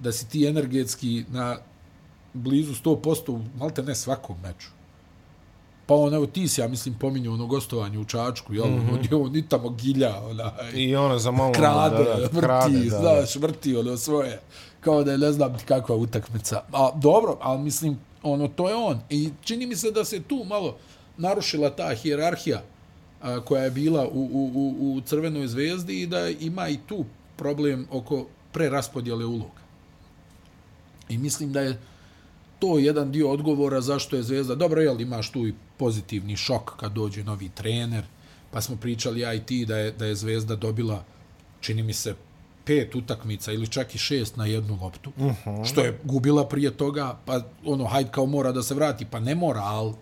[0.00, 1.58] Da si ti energetski na
[2.32, 4.68] blizu 100% malte ne svakom meču.
[5.86, 9.14] Pa on, evo, ti si, ja mislim, pominju ono gostovanje u Čačku, jel, mm -hmm.
[9.14, 10.52] on, on ni tamo gilja, ona...
[10.74, 11.52] I ona za malo...
[11.52, 14.40] Krade, da, da, vrti, krade, da, znaš, vrti, ono, svoje.
[14.80, 16.62] Kao da je, ne znam kakva utakmica.
[16.72, 19.00] A, dobro, ali mislim, ono, to je on.
[19.10, 20.76] I čini mi se da se tu malo
[21.22, 22.62] narušila ta hijerarhija
[23.22, 27.04] a, koja je bila u, u, u, u Crvenoj zvezdi i da ima i tu
[27.36, 29.62] problem oko preraspodjele uloga.
[31.08, 31.78] I mislim da je
[32.58, 34.54] to jedan dio odgovora zašto je zvezda.
[34.54, 38.04] Dobro, jel imaš tu i pozitivni šok kad dođe novi trener,
[38.50, 41.04] pa smo pričali IT da je, da je zvezda dobila,
[41.60, 42.14] čini mi se,
[42.64, 45.50] pet utakmica ili čak i šest na jednu loptu, uh mhm.
[45.50, 45.68] -huh.
[45.72, 49.34] što je gubila prije toga, pa ono, hajde kao mora da se vrati, pa ne
[49.34, 49.92] mora, ali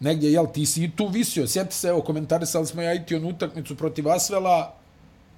[0.00, 3.28] negdje, jel, ti si tu visio, sjeti se, evo, komentarisali smo ja i ti onu
[3.28, 4.74] utakmicu protiv Asvela,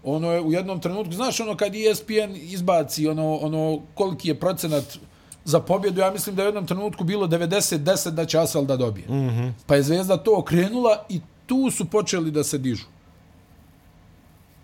[0.04, 4.98] ono je u jednom trenutku, znaš, ono, kad ESPN izbaci, ono, ono, koliki je procenat
[5.44, 8.76] za pobjedu, ja mislim da je u jednom trenutku bilo 90-10 da će Asvel da
[8.76, 9.06] dobije.
[9.08, 9.52] Mm -hmm.
[9.66, 12.84] Pa je Zvezda to okrenula i tu su počeli da se dižu.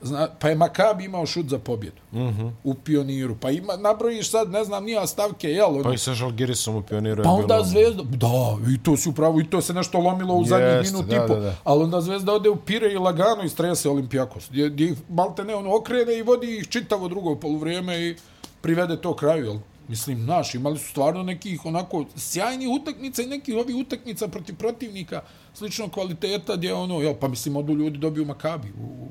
[0.03, 2.51] Zna, pa je Makabi imao šut za pobjedu mm -hmm.
[2.65, 3.37] u pioniru.
[3.41, 5.75] Pa ima, nabrojiš sad, ne znam, nija stavke, jel?
[5.75, 7.65] Ono, pa i sa Žalgirisom u pioniru pa onda bilo...
[7.65, 11.17] Zvezda, da, i to si upravo, i to se nešto lomilo u zadnjih minut da,
[11.17, 11.35] i po.
[11.35, 11.55] Da, da.
[11.65, 14.51] Ali onda Zvezda ode u Pire i lagano i strese Olimpijakos.
[14.51, 18.17] Gdje, gdje malte ne, ono, okrene i vodi ih čitavo drugo poluvrijeme i
[18.61, 19.59] privede to kraju, jel?
[19.89, 25.23] Mislim, naš, imali su stvarno nekih onako sjajnih utakmica i nekih ovih utakmica protiv protivnika
[25.55, 29.09] sličnog kvaliteta gdje ono, jel, pa mislim, odu ljudi dobiju Makabi u,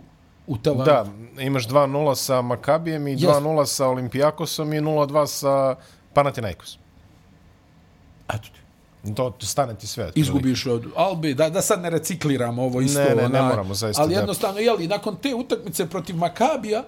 [0.47, 1.05] u Tel Da,
[1.39, 5.75] imaš 2-0 sa Makabijem i 2-0 sa Olimpijakosom i 0-2 sa
[6.13, 6.77] Panathinaikos.
[8.29, 8.65] Eto ti.
[9.15, 10.11] To, to stane ti sve.
[10.15, 12.99] Izgubiš od Albe, da, da sad ne recikliramo ovo isto.
[12.99, 14.01] Ne, ne, ne moramo zaista.
[14.01, 16.83] Ali jednostavno, jeli, nakon te utakmice protiv Makabija,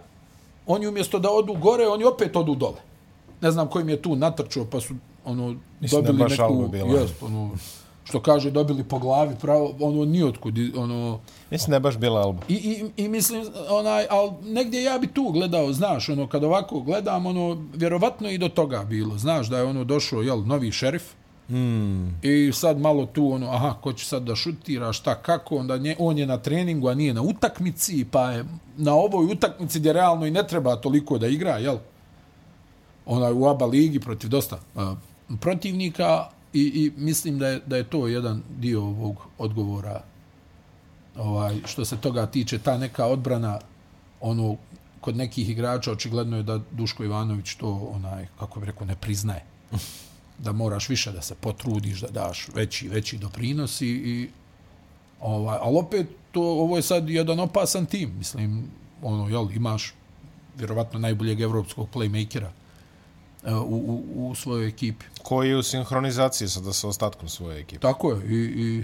[0.65, 2.81] oni umjesto da odu gore, oni opet odu dole.
[3.41, 4.95] Ne znam kojim je tu natrčao, pa su
[5.25, 6.67] ono, Mislim dobili da neku...
[6.67, 6.99] Bila.
[6.99, 7.51] Jest, ono,
[8.07, 11.19] što kaže, dobili po glavi, pravo, ono, nijotkud, ono...
[11.51, 12.43] Mislim da je baš bila Alba.
[12.47, 16.79] I, i, i mislim, onaj, al negdje ja bi tu gledao, znaš, ono, kad ovako
[16.79, 21.03] gledam, ono, vjerovatno i do toga bilo, znaš, da je ono došao, jel, novi šerif,
[21.49, 22.07] Mm.
[22.21, 25.95] I sad malo tu ono, aha, ko će sad da šutira, šta, kako, onda nje,
[25.99, 28.45] on je na treningu, a nije na utakmici, pa je
[28.77, 31.77] na ovoj utakmici gdje realno i ne treba toliko da igra, jel?
[33.05, 34.95] Ona u ABA ligi protiv dosta a,
[35.39, 40.03] protivnika i, i mislim da je, da je to jedan dio ovog odgovora
[41.17, 43.59] ovaj, što se toga tiče, ta neka odbrana
[44.21, 44.55] ono,
[45.01, 49.43] kod nekih igrača očigledno je da Duško Ivanović to onaj kako bih rekao ne priznaje.
[50.39, 54.29] Da moraš više da se potrudiš, da daš veći veći doprinos i, i
[55.21, 58.71] ovaj, ali opet to, ovo je sad jedan opasan tim, mislim,
[59.01, 59.93] ono, jel, imaš
[60.57, 62.49] vjerovatno najboljeg evropskog playmakera
[63.55, 65.05] u, u, u svojoj ekipi.
[65.23, 67.81] Koji je u sinhronizaciji sada sa ostatkom svoje ekipe.
[67.81, 68.83] Tako je, i, i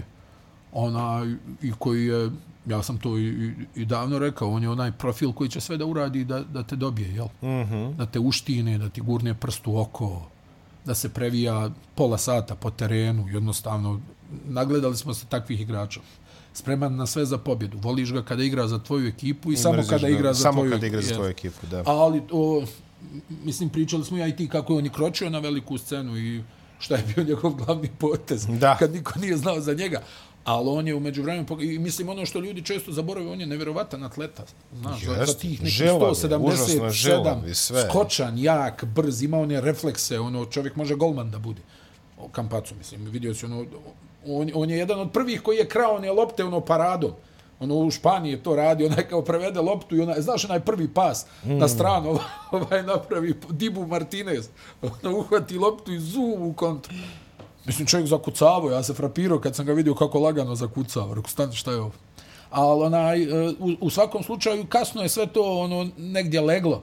[0.72, 2.30] ona, i koji je,
[2.66, 5.86] ja sam to i, i, davno rekao, on je onaj profil koji će sve da
[5.86, 7.26] uradi da, da te dobije, jel?
[7.42, 7.96] Mm -hmm.
[7.96, 10.22] Da te uštine, da ti gurne prst u oko,
[10.84, 14.00] da se previja pola sata po terenu, jednostavno,
[14.44, 16.00] nagledali smo se takvih igrača.
[16.52, 17.78] Spreman na sve za pobjedu.
[17.78, 20.72] Voliš ga kada igra za tvoju ekipu i, I samo kada igra za samo tvoju
[20.72, 21.82] kada igra za tvoju ekipu, da.
[21.86, 22.64] Ali, o,
[23.44, 26.42] mislim, pričali smo ja i ti kako je on i kročio na veliku scenu i
[26.78, 28.46] šta je bio njegov glavni potez.
[28.46, 28.76] Da.
[28.76, 30.02] Kad niko nije znao za njega.
[30.44, 34.04] Ali on je umeđu vremenu, i mislim ono što ljudi često zaboravaju, on je nevjerovatan
[34.04, 34.44] atleta.
[34.80, 40.94] Znaš, Jest, za tih nekih 177, skočan, jak, brz, ima one reflekse, ono, čovjek može
[40.94, 41.62] golman da bude.
[42.18, 43.64] O Kampacu, mislim, vidio si ono,
[44.26, 47.12] on, on je jedan od prvih koji je krao one lopte, ono, paradom.
[47.60, 51.26] Ono, u Španiji to radi, onaj kao prevede loptu i onaj, znaš, onaj prvi pas
[51.44, 51.58] mm.
[51.58, 52.18] na stranu,
[52.52, 54.48] ovaj napravi Dibu Martinez,
[54.82, 56.94] ono, uhvati loptu i zoom u kontru.
[57.66, 61.14] Mislim, čovjek zakucavao, ja se frapirao kad sam ga vidio kako lagano zakucavao.
[61.14, 61.92] Rekao, stani, šta je ovo?
[62.50, 66.82] Ali onaj, e, u, u svakom slučaju, kasno je sve to ono negdje leglo.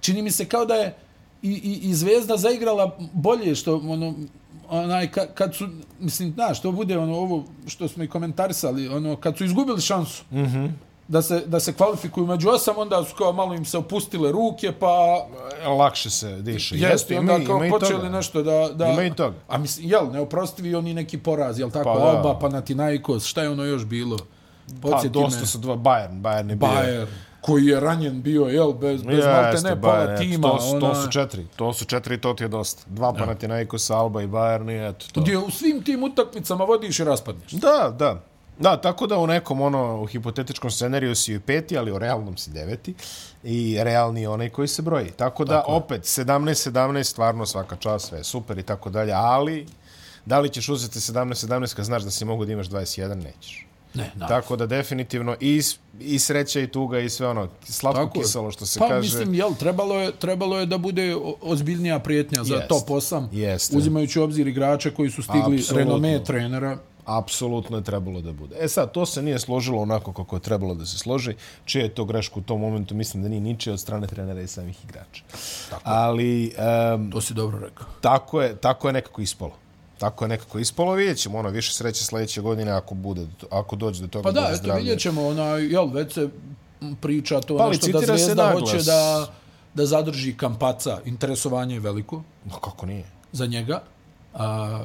[0.00, 0.96] Čini mi se kao da je
[1.42, 4.14] i, i, i Zvezda zaigrala bolje što ono,
[4.68, 5.68] onaj, kad, kad su,
[6.00, 10.24] mislim, znaš, to bude ono, ovo što smo i komentarisali, ono, kad su izgubili šansu.
[10.32, 10.66] Mm
[11.08, 14.72] da se, da se kvalifikuju među osam, onda su kao malo im se opustile ruke,
[14.72, 15.26] pa...
[15.78, 16.76] Lakše se diše.
[16.78, 18.08] Jeste, onda kao počeli toga.
[18.08, 18.68] nešto da...
[18.74, 19.36] da ima i toga.
[19.48, 21.84] A mislim, jel, neoprostivi oni neki poraz, jel tako?
[21.84, 24.18] Pa, Alba, Panathinaikos, šta je ono još bilo?
[24.82, 27.06] Podsjeti pa, dosta su dva, Bayern, Bayern je bio...
[27.44, 30.48] Koji je ranjen bio, jel, bez, bez Jeste, malte ne, pola Bayern, tima.
[30.48, 30.80] To, su, ona...
[30.80, 32.82] to su četiri, to su četiri, to ti je dosta.
[32.86, 33.12] Dva ja.
[33.12, 35.20] Panathinaikos, Alba i Bayern i eto to.
[35.20, 37.52] Gdje u svim tim utakmicama vodiš i raspadneš.
[37.52, 38.20] Da, da.
[38.58, 42.36] Da, tako da u nekom ono u hipotetičkom scenariju si u peti, ali u realnom
[42.36, 42.94] si deveti
[43.42, 45.10] i realni je onaj koji se broji.
[45.10, 49.66] Tako da tako opet 17 17 stvarno svaka čast, sve super i tako dalje, ali
[50.26, 53.63] da li ćeš uzeti 17 17 kad znaš da si mogu da imaš 21, nećeš.
[53.94, 54.26] Ne, da.
[54.26, 55.62] Tako da definitivno i,
[56.00, 59.12] i sreća i tuga i sve ono slatko Tako kiselo što se pa, kaže.
[59.12, 63.26] Pa mislim jel trebalo je trebalo je da bude ozbiljnija prijetnja za jest, top 8
[63.32, 63.74] jest.
[63.74, 65.78] uzimajući obzir igrača koji su stigli Absolutno.
[65.78, 68.56] renome trenera apsolutno je trebalo da bude.
[68.60, 71.34] E sad, to se nije složilo onako kako je trebalo da se složi.
[71.64, 74.46] Čije je to grešku u tom momentu, mislim da nije ničije od strane trenera i
[74.46, 75.22] samih igrača.
[75.70, 76.54] Tako Ali...
[76.94, 77.86] Um, to si dobro rekao.
[78.00, 79.52] Tako je, tako je nekako ispalo.
[80.04, 80.92] Tako je nekako ispalo.
[80.92, 84.22] Vidjet ćemo ono, više sreće sljedeće godine ako, bude, ako dođe do toga.
[84.22, 85.26] Pa da, eto, vidjet ćemo.
[85.26, 86.28] Ona, jel, već se
[87.00, 89.26] priča to pa, nešto da Zvezda hoće da,
[89.74, 90.98] da zadrži kampaca.
[91.04, 92.22] Interesovanje je veliko.
[92.44, 93.04] No, kako nije?
[93.32, 93.82] Za njega.
[94.34, 94.84] A,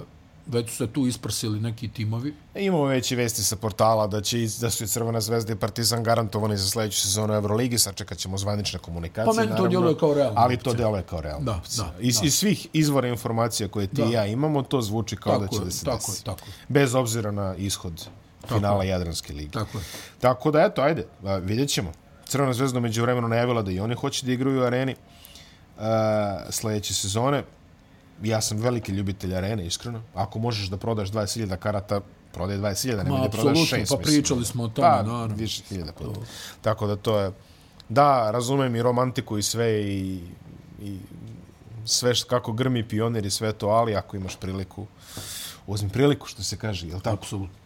[0.52, 2.34] već su se tu isprsili neki timovi.
[2.56, 5.56] E, imamo već i vesti sa portala da će da su i Crvena zvezda i
[5.56, 9.36] Partizan garantovani za sljedeću sezonu Euroligi, sad čekat ćemo zvanične komunikacije.
[9.36, 10.42] Pa meni to djeluje kao realno.
[10.42, 11.46] Ali to djeluje kao realno.
[11.46, 12.26] Da, da, iz, da.
[12.26, 15.58] iz svih izvora informacija koje ti i ja imamo, to zvuči kao tako da će
[15.58, 16.22] je, da se tako desi.
[16.22, 16.46] Je, tako.
[16.68, 18.08] Bez obzira na ishod
[18.42, 18.90] tako finala je.
[18.90, 19.52] Jadranske lige.
[19.52, 19.84] Tako je.
[20.20, 21.06] Tako da, eto, ajde,
[21.42, 21.92] vidjet ćemo.
[22.26, 24.96] Crvena zvezda među vremenu najavila da i oni hoće da igraju u areni
[25.78, 25.84] uh,
[26.50, 27.44] sljedeće sezone
[28.24, 30.02] ja sam veliki ljubitelj arene, iskreno.
[30.14, 32.02] Ako možeš da prodaš 20.000 karata,
[32.34, 33.90] prodaj 20.000, nema da prodaš 6.
[33.90, 35.36] Pa pričali smo o tome, pa, naravno.
[35.36, 36.20] više hiljada puta.
[36.62, 37.32] Tako da to je...
[37.90, 40.20] Da, razumem i romantiku i sve i,
[40.82, 40.98] i
[41.86, 44.88] sve što kako grmi pionir i sve to, ali ako imaš priliku,
[45.68, 47.16] uzmi priliku, što se kaže, je li tako?
[47.16, 47.59] Apsolutno.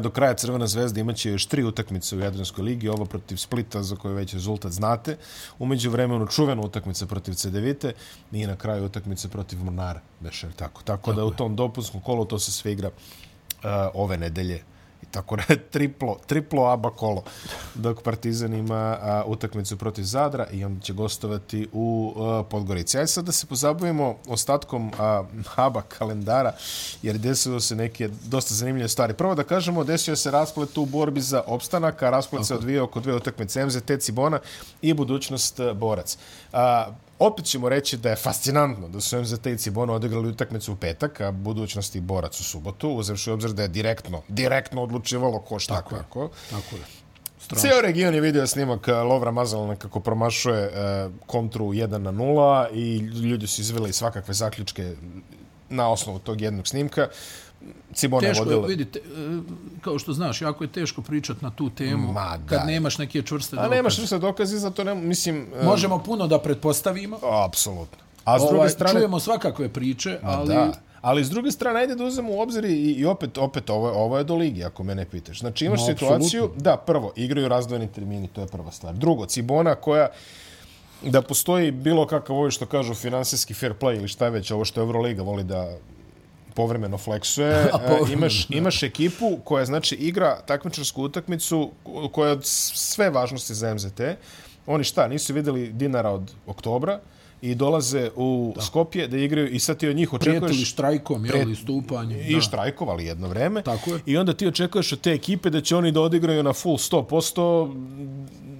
[0.00, 3.96] Do kraja Crvena zvezda imaće još tri utakmice u Jadranskoj ligi, ovo protiv Splita za
[3.96, 5.16] koju već rezultat znate,
[5.58, 7.92] umeđu vremenu čuvena utakmica protiv CDVite
[8.32, 10.82] i na kraju utakmice protiv Mornara, beše tako.
[10.82, 11.24] Tako, tako da je.
[11.24, 14.62] u tom dopunskom kolu to se sve igra uh, ove nedelje
[15.10, 17.22] tako ne, triplo, triplo aba kolo,
[17.74, 22.98] dok Partizan ima a, utakmicu protiv Zadra i onda će gostovati u a, Podgorici.
[22.98, 25.24] Ajde sad da se pozabavimo ostatkom a,
[25.56, 26.52] aba kalendara,
[27.02, 29.14] jer desilo se neke dosta zanimljive stvari.
[29.14, 33.00] Prvo da kažemo, desio se rasplet u borbi za opstanak, a rasplet se odvijao oko
[33.00, 34.38] dve utakmice MZT Cibona
[34.82, 36.18] i budućnost Borac.
[36.52, 36.86] A,
[37.20, 41.20] opet ćemo reći da je fascinantno da su MZT i Cibona odigrali utakmicu u petak,
[41.20, 45.90] a budućnosti borac u subotu, uzevši obzir da je direktno, direktno odlučivalo ko šta tako
[45.90, 46.30] kako.
[46.50, 46.82] Tako je.
[47.40, 47.68] Strašno.
[47.68, 52.70] Ceo region je vidio snimak eh, Lovra Mazala kako promašuje eh, kontru 1 na 0
[52.72, 54.94] i ljudi su izveli svakakve zaključke
[55.68, 57.08] na osnovu tog jednog snimka.
[57.94, 58.62] Cibona teško vodila.
[58.62, 59.02] je, vidite, e,
[59.80, 63.56] kao što znaš, jako je teško pričati na tu temu Ma, kad nemaš neke čvrste
[63.56, 63.74] dokaze.
[63.74, 65.46] A nemaš čvrste dokaze, zato ne, mislim...
[65.60, 67.18] E, Možemo puno da pretpostavimo.
[67.46, 67.98] Apsolutno.
[68.24, 68.92] A s druge ovaj, strane...
[68.92, 70.48] Čujemo svakakve priče, Ma, ali...
[70.48, 70.72] Da.
[71.00, 74.18] Ali s druge strane, ajde da uzmemo u obzir i, i opet, opet ovo, ovo
[74.18, 75.40] je do ligi, ako mene pitaš.
[75.40, 76.62] Znači imaš no, situaciju, absolutno.
[76.62, 78.94] da, prvo, igraju razdvojeni termini, to je prva stvar.
[78.94, 80.08] Drugo, Cibona koja
[81.02, 84.64] da postoji bilo kakav ovo što kažu finansijski fair play ili šta je već, ovo
[84.64, 85.76] što Euroliga voli da
[86.54, 87.50] povremeno fleksuje.
[87.90, 91.70] E, imaš, imaš ekipu koja znači igra takmičarsku utakmicu
[92.12, 94.00] koja je od sve važnosti za MZT.
[94.66, 97.00] Oni šta, nisu videli dinara od oktobra
[97.42, 98.62] i dolaze u da.
[98.62, 100.40] Skopje da igraju i sad ti od njih očekuješ...
[100.40, 102.24] Prijetili štrajkom, jel, i stupanje.
[102.28, 102.40] I da.
[102.40, 103.62] štrajkovali jedno vreme.
[103.62, 104.00] Tako je.
[104.06, 107.74] I onda ti očekuješ od te ekipe da će oni da odigraju na full 100%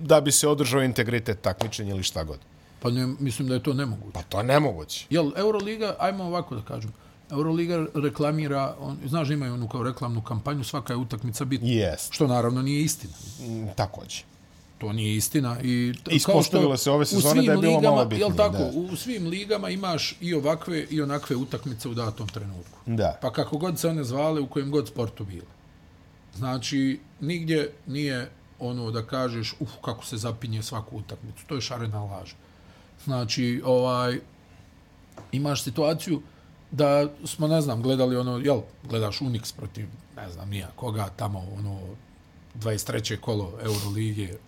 [0.03, 2.39] da bi se održao integritet takmičenja ili šta god.
[2.83, 4.13] Pa ne, mislim da je to nemoguće.
[4.13, 5.07] Pa to je nemoguće.
[5.11, 6.93] Jel, Euroliga, ajmo ovako da kažem,
[7.31, 11.69] Euroliga reklamira, on, znaš da imaju onu kao reklamnu kampanju, svaka je utakmica bitna.
[11.69, 12.09] Yes.
[12.11, 13.13] Što naravno nije istina.
[13.41, 14.23] Mm, takođe.
[14.79, 15.57] To nije istina.
[15.63, 18.25] I Ispostavilo se ove sezone da je bilo ligama, malo bitnije.
[18.25, 18.71] Jel tako, da.
[18.93, 22.79] u svim ligama imaš i ovakve i onakve utakmice u datom trenutku.
[22.87, 23.19] Da.
[23.23, 25.47] Pa kako god se one zvale, u kojem god sportu bile.
[26.37, 31.47] Znači, nigdje nije ono da kažeš, uf, kako se zapinje svaku utakmicu.
[31.47, 32.33] To je šarena laž.
[33.05, 34.21] Znači, ovaj,
[35.33, 36.23] imaš situaciju,
[36.71, 41.45] da smo, ne znam, gledali ono, jel, gledaš Unix protiv, ne znam, nija koga tamo,
[41.59, 41.79] ono,
[42.55, 43.17] 23.
[43.17, 44.39] kolo Euroligije,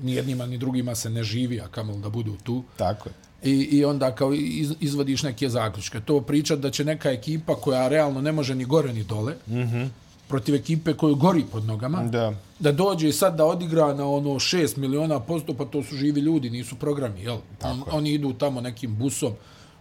[0.00, 2.62] ni jednima ni drugima se ne živi, a kamel da budu tu.
[2.76, 3.14] Tako je.
[3.42, 6.00] I, I onda kao iz, izvodiš neke zaključke.
[6.00, 9.54] To pričat da će neka ekipa koja realno ne može ni gore ni dole, mm
[9.54, 9.88] -hmm.
[10.28, 12.32] protiv ekipe koju gori pod nogama, da.
[12.58, 16.50] da dođe sad da odigra na ono 6 miliona posto, pa to su živi ljudi,
[16.50, 17.38] nisu programi, jel?
[17.62, 19.32] On, oni idu tamo nekim busom,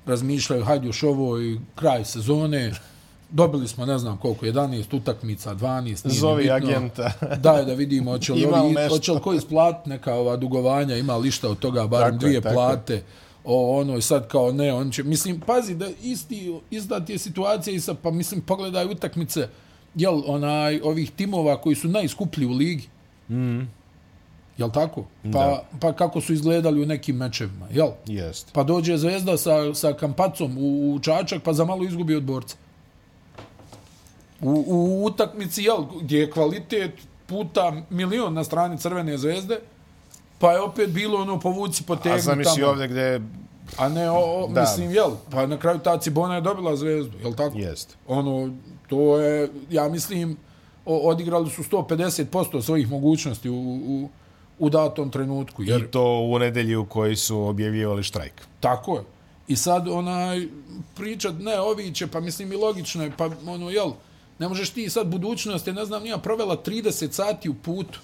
[0.06, 2.74] razmišljaju, hajde još ovo i kraj sezone,
[3.30, 6.56] dobili smo ne znam koliko, 11 utakmica, 12, nije Zovi bitno.
[6.56, 7.12] agenta.
[7.43, 11.32] Daj da vidimo, hoće li, ovi, hoće li koji isplat neka ova dugovanja, ima li
[11.32, 13.04] šta od toga, barem tako dvije je, plate.
[13.43, 17.18] O, ono, i sad kao ne, on će, mislim, pazi da isti, ista ti je
[17.18, 19.47] situacija i sad, pa mislim, pogledaj utakmice,
[19.95, 22.88] jel, onaj, ovih timova koji su najskuplji u ligi.
[23.30, 23.62] Mm.
[24.62, 25.05] Jel tako?
[25.34, 27.89] Pa, pa kako su izgledali u nekim mečevima, jel?
[28.05, 28.53] Jest.
[28.53, 32.55] Pa dođe Zvezda sa, sa kampacom u, u Čačak, pa za malo izgubi od borca.
[34.41, 36.91] U, u utakmici, jel, gdje je kvalitet
[37.26, 39.59] puta milion na strani Crvene zvezde,
[40.39, 42.32] pa je opet bilo ono povuci po tegnu tamo.
[42.32, 43.22] A zamisli ovdje gdje
[43.78, 44.62] A ne, o, o, da.
[44.62, 47.57] mislim, jel, pa na kraju ta Cibona je dobila zvezdu, jel tako?
[47.57, 47.97] Jest.
[48.07, 48.53] Ono,
[48.88, 50.38] to je, ja mislim,
[50.86, 54.09] o, odigrali su 150% svojih mogućnosti u, u,
[54.62, 55.64] u datom trenutku.
[55.64, 55.82] Jer...
[55.82, 58.34] I to u nedelji u kojoj su objavljivali štrajk.
[58.59, 59.03] Tako je.
[59.47, 60.47] I sad onaj
[60.95, 63.91] pričat, ne, ovi će, pa mislim i logično je, pa ono, jel,
[64.39, 67.99] ne možeš ti sad budućnost, ne znam, nija provela 30 sati u putu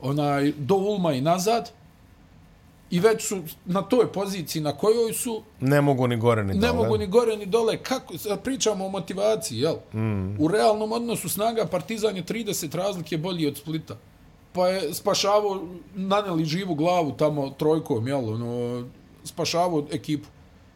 [0.00, 1.70] onaj, do Ulma i nazad,
[2.90, 6.66] i već su na toj poziciji na kojoj su ne mogu ni gore ni dole.
[6.66, 7.76] Ne mogu ni gore ni dole.
[7.76, 9.76] Kako pričamo o motivaciji, jel?
[9.94, 10.40] Mm.
[10.40, 13.96] U realnom odnosu snaga Partizan je 30 razlike bolji od Splita
[14.56, 15.62] pa je spašavao,
[15.94, 18.84] naneli živu glavu tamo trojkom, jel, ono,
[19.24, 20.28] spašavao ekipu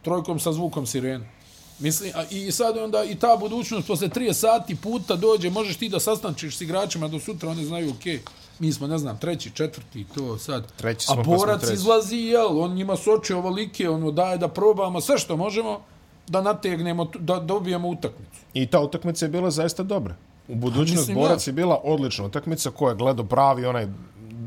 [0.02, 1.30] trojkom sa zvukom sirene.
[1.78, 5.88] Mislim, a, i sad onda i ta budućnost posle 30 sati puta dođe, možeš ti
[5.88, 8.20] da sastančiš s igračima do sutra, oni znaju, okej, okay,
[8.58, 10.72] mi smo, ne znam, treći, četvrti, to sad.
[10.76, 15.00] Treći smo, a borac pa izlazi, jel, on njima soče ovolike, ono, daje da probamo
[15.00, 15.80] sve što možemo
[16.28, 18.40] da nategnemo, da dobijemo utakmicu.
[18.54, 20.16] I ta utakmica je bila zaista dobra.
[20.50, 23.86] U budućnost Borac je bila odlična utakmica koja je gledao pravi onaj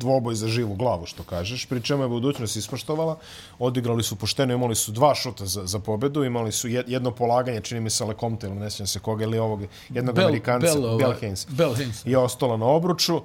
[0.03, 3.17] dvoboj za živu glavu, što kažeš, pri čemu je budućnost ispoštovala,
[3.59, 7.81] odigrali su pošteno, imali su dva šuta za, za pobedu, imali su jedno polaganje, čini
[7.81, 11.13] mi se Lekomte, ili ne sjećam se koga, ili ovog jednog Bell, Amerikanca, Bell, Bell
[11.21, 13.21] Haynes, Bell Haynes, je ostalo na obruču,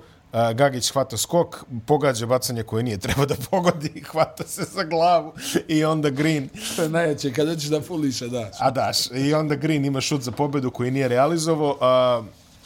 [0.54, 5.32] Gagić hvata skok, pogađa bacanje koje nije treba da pogodi, hvata se za glavu
[5.68, 6.48] i onda Green...
[6.76, 8.56] To je najjače, kada ćeš da fuliše, daš.
[8.60, 9.10] A daš.
[9.10, 11.78] I onda Green ima šut za pobedu koji nije realizovao.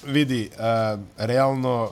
[0.07, 1.91] Vidi, a, realno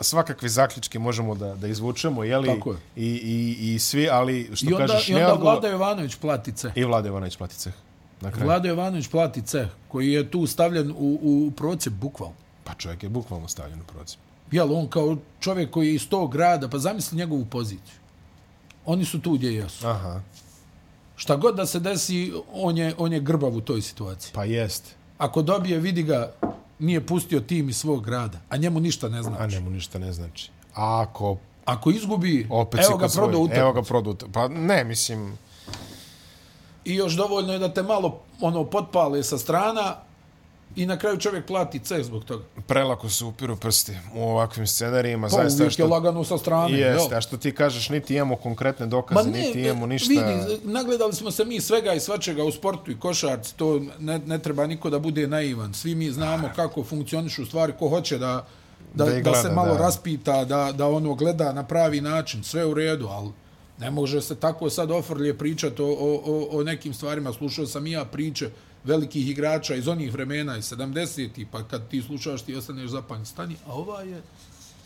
[0.00, 2.48] svakakve zaključke možemo da, da izvučemo, jeli?
[2.48, 2.78] Tako je.
[2.96, 5.08] I, i, i svi, ali što I onda, kažeš...
[5.08, 5.52] I onda neodgovor...
[5.52, 6.72] Vlada Jovanović plati ceh.
[6.74, 7.72] I Vlada Jovanović plati ceh.
[8.20, 12.36] Vlada Jovanović plati ceh, koji je tu stavljen u, u procep bukvalno.
[12.64, 14.18] Pa čovjek je bukvalno stavljen u procep
[14.52, 17.96] jel, on kao čovjek koji je iz tog grada, pa zamisli njegovu poziciju.
[18.86, 19.86] Oni su tu gdje jesu.
[19.86, 20.20] Aha.
[21.16, 24.32] Šta god da se desi, on je, on je grbav u toj situaciji.
[24.34, 24.94] Pa jest.
[25.18, 26.32] Ako dobije, vidi ga,
[26.82, 29.42] nije pustio tim iz svog grada, a njemu ništa ne znači.
[29.42, 30.50] A njemu ništa ne znači.
[30.74, 31.36] A ako...
[31.64, 33.60] Ako izgubi, opet evo ga prodao utakmicu.
[33.60, 35.38] Evo ga prodao Pa ne, mislim...
[36.84, 39.96] I još dovoljno je da te malo ono potpale sa strana,
[40.76, 42.44] I na kraju čovjek plati ceh zbog toga.
[42.66, 45.28] Prelako se upiru prsti u ovakvim scenarijima.
[45.28, 45.82] Pa zaista uvijek što...
[45.82, 46.78] je lagano sa strane.
[46.78, 50.08] Jeste, a što ti kažeš, niti imamo konkretne dokaze, ne, niti imamo ništa...
[50.08, 54.38] Vidi, nagledali smo se mi svega i svačega u sportu i košarci, to ne, ne
[54.38, 55.74] treba niko da bude naivan.
[55.74, 58.46] Svi mi znamo kako funkcionišu stvari, ko hoće da,
[58.94, 59.78] da, da, gleda, da se malo da.
[59.78, 63.30] raspita, da, da ono gleda na pravi način, sve u redu, ali
[63.78, 67.32] ne može se tako sad ofrlje pričati o, o, o, o nekim stvarima.
[67.32, 68.50] Slušao sam i ja priče,
[68.84, 73.56] velikih igrača iz onih vremena iz 70-ih, pa kad ti slušaš ti ostaneš zapanj, stani,
[73.66, 74.22] a ova je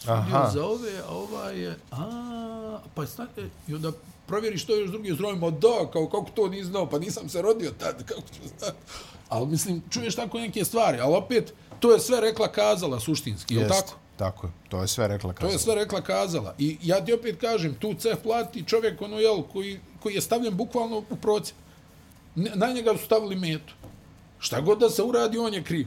[0.06, 0.50] Aha.
[0.54, 3.92] za ove, a ova je, a, pa stani, i onda
[4.26, 7.70] provjeriš to još drugi zdrojima, da, kao kako to nisi znao, pa nisam se rodio
[7.78, 8.76] tad, kako ću znati.
[9.28, 13.68] Ali mislim, čuješ tako neke stvari, ali opet, to je sve rekla kazala suštinski, je
[13.68, 13.94] tako?
[14.16, 15.50] Tako je, to je sve rekla kazala.
[15.50, 16.54] To je sve rekla kazala.
[16.58, 20.54] I ja ti opet kažem, tu ceh plati čovjek ono, jel, koji, koji je stavljen
[20.56, 21.56] bukvalno u procep.
[22.34, 23.74] Na njega su stavili metu.
[24.38, 25.86] Šta god da se uradi, on je kriv.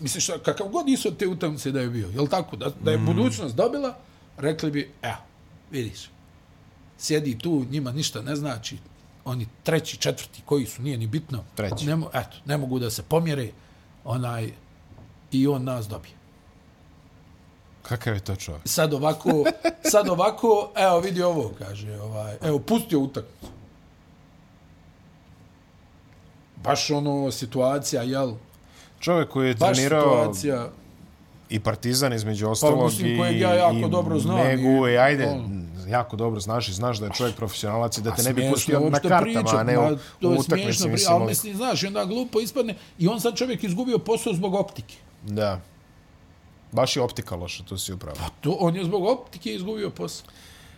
[0.00, 2.56] Misliš, kakav god iso te utakmice da je bio, je tako?
[2.56, 3.06] Da, da je mm.
[3.06, 3.96] budućnost dobila,
[4.36, 5.16] rekli bi, evo,
[5.70, 6.10] vidiš,
[6.98, 8.78] sjedi tu, njima ništa ne znači,
[9.24, 11.44] oni treći, četvrti, koji su, nije ni bitno.
[11.54, 11.86] Treći.
[11.86, 13.50] Ne, eto, ne mogu da se pomjere,
[14.04, 14.52] onaj,
[15.32, 16.14] i on nas dobije.
[17.82, 18.62] Kakav je to čovjek?
[18.64, 19.44] Sad ovako,
[19.90, 23.61] sad ovako, evo vidi ovo, kaže, ovaj, evo, pustio utakmicu
[26.64, 28.32] baš ono situacija, jel?
[29.00, 30.68] Čovjek koji je baš trenirao situacija...
[31.50, 34.98] i Partizan između pa, ostalog pa, mislim, i, ja jako i dobro znam, Megu i,
[34.98, 38.32] ajde, on, jako dobro znaš i znaš da je čovjek profesionalac i da te ne
[38.32, 39.82] bi pustio na kartama, pričat, a ne u,
[40.22, 40.88] u utakmici.
[40.88, 44.54] Mislim, ali mislim, znaš, i onda glupo ispadne i on sad čovjek izgubio posao zbog
[44.54, 44.94] optike.
[45.22, 45.60] Da.
[46.72, 48.16] Baš je optika loša, to si upravo.
[48.18, 50.26] Pa to, on je zbog optike izgubio posao.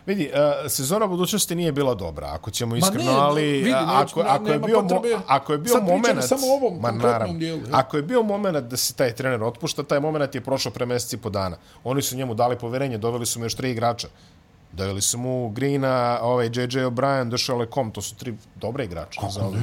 [0.07, 4.33] Vidi, uh, sezona budućnosti nije bila dobra, ako ćemo iskreno, ne, ali vidi, ako, neću,
[4.35, 7.97] ako, je bio potrebe, ako je bio moment, samo o ovom ma, naravno, dijelu, ako
[7.97, 11.31] je bio moment da se taj trener otpušta, taj moment je prošao pre mjeseci po
[11.31, 11.57] dana.
[11.85, 14.09] Oni su njemu dali poverenje, doveli su mu još tri igrača.
[14.77, 19.33] Doveli su mu Greena, ovaj JJ O'Brien, došao Lekom, to su tri dobre igrače Kako
[19.33, 19.59] za ove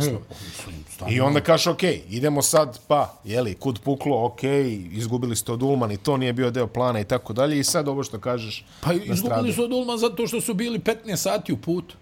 [1.09, 4.43] I onda kaže, ok, idemo sad, pa, jeli, kud puklo, ok,
[4.91, 7.59] izgubili ste od Ulman i to nije bio deo plana i tako dalje.
[7.59, 8.65] I sad ovo što kažeš...
[8.81, 11.95] Pa izgubili su od Ulman zato što su bili 15 sati u putu.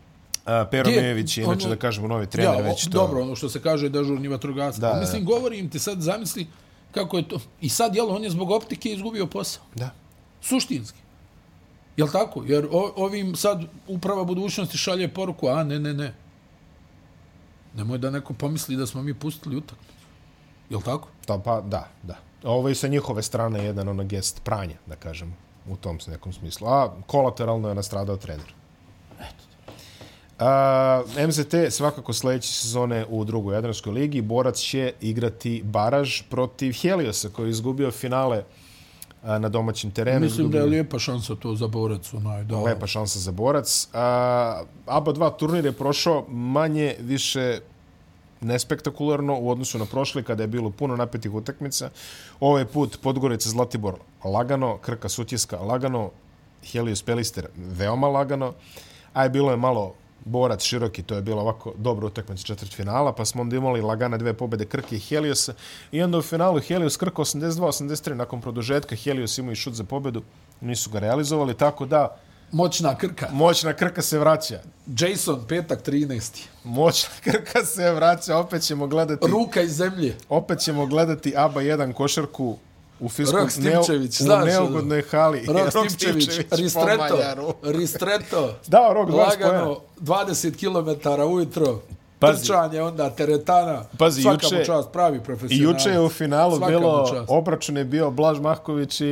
[0.46, 2.90] A, Pero Mejević je, inače ono, da kažemo, novi trener ja, već to...
[2.90, 4.80] Dobro, ono što se kaže dežurni vatrogasac.
[4.80, 6.48] Da, da, Mislim, govorim ti sad, zamisli
[6.92, 7.40] kako je to...
[7.62, 9.64] I sad, jel, on je zbog optike izgubio posao.
[9.76, 9.90] Da.
[10.42, 11.00] Suštinski.
[12.00, 12.44] Jel tako?
[12.46, 16.14] Jer o, ovim sad uprava budućnosti šalje poruku, a ne, ne, ne.
[17.76, 19.94] Nemoj da neko pomisli da smo mi pustili utakmicu.
[20.70, 21.08] Jel tako?
[21.26, 22.16] To, pa, da, da.
[22.44, 25.36] Ovo je sa njihove strane jedan ono gest pranja, da kažem,
[25.68, 26.68] u tom nekom smislu.
[26.68, 28.54] A kolateralno je nastradao trener.
[29.20, 29.44] Eto.
[30.40, 34.22] Uh, MZT svakako sljedeće sezone u drugoj Jadranskoj ligi.
[34.22, 38.44] Borac će igrati baraž protiv Heliosa koji je izgubio finale
[39.24, 40.20] na domaćem terenu.
[40.20, 42.14] Mislim da je lijepa šansa to za borac.
[42.14, 42.60] Onaj, da.
[42.60, 43.88] Lijepa šansa za borac.
[43.94, 47.60] A, ABA 2 turnir je prošao manje, više
[48.42, 51.90] nespektakularno u odnosu na prošli kada je bilo puno napetih utakmica.
[52.40, 56.10] Ovaj put Podgorica Zlatibor lagano, Krka Sutjeska lagano,
[56.72, 58.54] Helios Pelister veoma lagano,
[59.14, 59.94] a je bilo je malo
[60.26, 64.18] borac široki, to je bilo ovako dobro utakmica četvrt finala, pa smo onda imali lagane
[64.18, 65.50] dve pobede Krke i Helios.
[65.92, 70.22] I onda u finalu Helios Krka 82-83 nakon produžetka Helios imao i šut za pobedu,
[70.62, 72.18] nisu ga realizovali, tako da...
[72.52, 73.30] Moćna Krka.
[73.32, 74.60] Moćna Krka se vraća.
[75.00, 76.42] Jason, petak 13.
[76.64, 79.28] Moćna Krka se vraća, opet ćemo gledati...
[79.28, 80.18] Ruka iz zemlje.
[80.30, 82.58] Opet ćemo gledati ABA 1 košarku
[83.00, 85.46] u fisku Rok Stipčević, neo, u neugodnoj hali.
[85.48, 88.56] Rok, Stipčević, Ristreto, Ristreto.
[88.68, 91.80] Da, Rok 20 Lagano, 20 km ujutro.
[92.20, 95.60] Pazi, trčanje, onda teretana, pazi, svaka juče, čast, pravi profesional.
[95.60, 99.06] I juče je u finalu svaka bilo, obračun je bio Blaž Mahković i,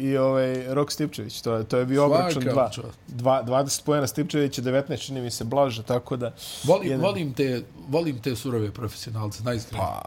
[0.00, 1.40] i ovaj Rok Stipčević.
[1.40, 2.70] To, to je bio obračun dva,
[3.08, 6.32] dva, 20 pojena Stipčević, 19 čini mi se Blaž, tako da...
[6.64, 7.06] Volim, jedan...
[7.06, 9.80] volim, te, volim te surove profesionalce, najiskrije.
[9.80, 10.02] Pa,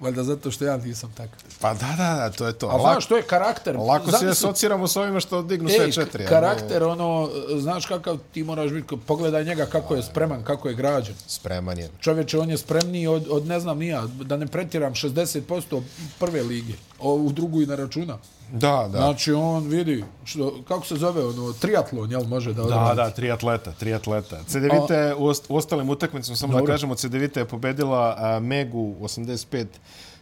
[0.00, 1.38] Valjda zato što ja nisam takav.
[1.60, 2.68] Pa da, da, da, to je to.
[2.68, 3.76] A znaš, to je karakter.
[3.76, 6.26] Lako se asociramo s ovima što dignu sve četiri.
[6.26, 11.14] Karakter, ono, znaš kakav ti moraš biti, pogledaj njega kako je spreman, kako je građan.
[11.26, 11.90] Spreman je.
[12.00, 15.82] Čovječe, on je spremniji od, od ne znam nija, da ne pretiram, 60%
[16.18, 18.18] prve lige, u drugu i na računa.
[18.52, 18.98] Da, da.
[18.98, 22.96] Znači, on vidi, što, kako se zove, ono, triatlon, jel može da odradi?
[22.96, 24.44] Da, da, triatleta, triatleta.
[24.46, 26.66] CDVita je u, ost, u ostalim utakmicama, samo Dobro.
[26.66, 29.66] da kažemo, CDVita je pobedila a, Megu 85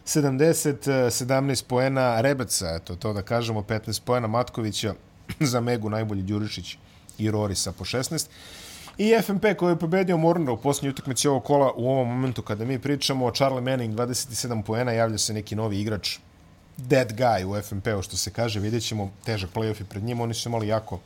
[0.05, 4.93] 70, 17 poena Rebeca, eto, to da kažemo, 15 poena Matkovića
[5.51, 6.77] za Megu, najbolji Đurišić
[7.17, 8.27] i Rorisa po 16.
[8.97, 12.65] I FNP koji je pobedio Mornara u posljednjoj utakmici ovog kola u ovom momentu kada
[12.65, 16.17] mi pričamo o Charlie Manning 27 poena, javlja se neki novi igrač
[16.77, 20.33] dead guy u FNP-u, što se kaže, vidjet ćemo težak playoff i pred njim, oni
[20.33, 20.99] su imali jako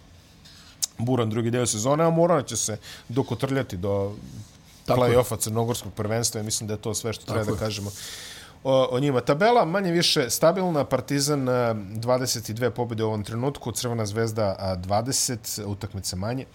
[0.98, 2.78] buran drugi deo sezone, a Morana će se
[3.10, 4.16] dokotrljati do
[4.88, 7.92] play-offa crnogorskog prvenstva i mislim da je to sve što treba Tako da kažemo
[8.64, 9.22] o, o njima.
[9.22, 16.46] Tabela manje više stabilna, Partizan 22 pobjede u ovom trenutku, Crvena zvezda 20, utakmice manje.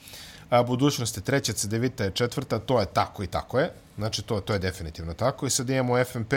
[0.50, 3.72] A, budućnost je treća, C9 je četvrta, to je tako i tako je.
[3.96, 5.46] Znači, to, to je definitivno tako.
[5.46, 6.32] I sad imamo FNP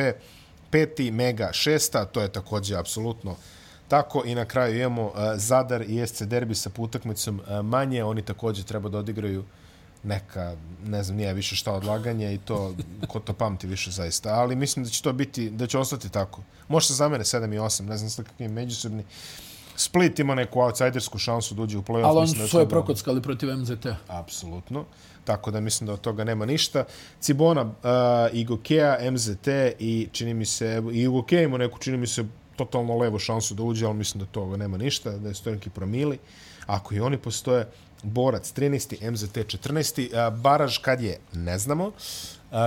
[0.72, 3.36] peti, Mega šesta, to je također apsolutno
[3.89, 4.24] tako.
[4.26, 8.03] I na kraju imamo e, Zadar i SC Derbi sa utakmicom e, manje.
[8.03, 9.43] Oni također treba da odigraju
[10.03, 10.55] neka,
[10.86, 12.76] ne znam, nije više šta odlaganje i to,
[13.07, 14.34] ko to pamti više zaista.
[14.34, 16.41] Ali mislim da će to biti, da će ostati tako.
[16.67, 19.03] Može za mene 7 i 8, ne znam sa kakvim međusobni.
[19.80, 22.05] Split ima neku outsidersku šansu da uđe u play-off.
[22.05, 23.86] Ali oni su svoje prokockali protiv MZT.
[24.07, 24.86] Apsolutno
[25.30, 26.84] tako da mislim da od toga nema ništa.
[27.19, 27.71] Cibona, uh,
[28.34, 29.47] Igokea, MZT
[29.80, 32.25] i čini mi se, i Igokea ima neku, čini mi se,
[32.55, 36.17] totalno levo šansu da uđe, ali mislim da toga nema ništa, da je stojenki promili.
[36.65, 37.67] Ako i oni postoje,
[38.04, 39.12] Borac 13.
[39.12, 40.32] MZT 14.
[40.41, 41.91] Baraž kad je, ne znamo.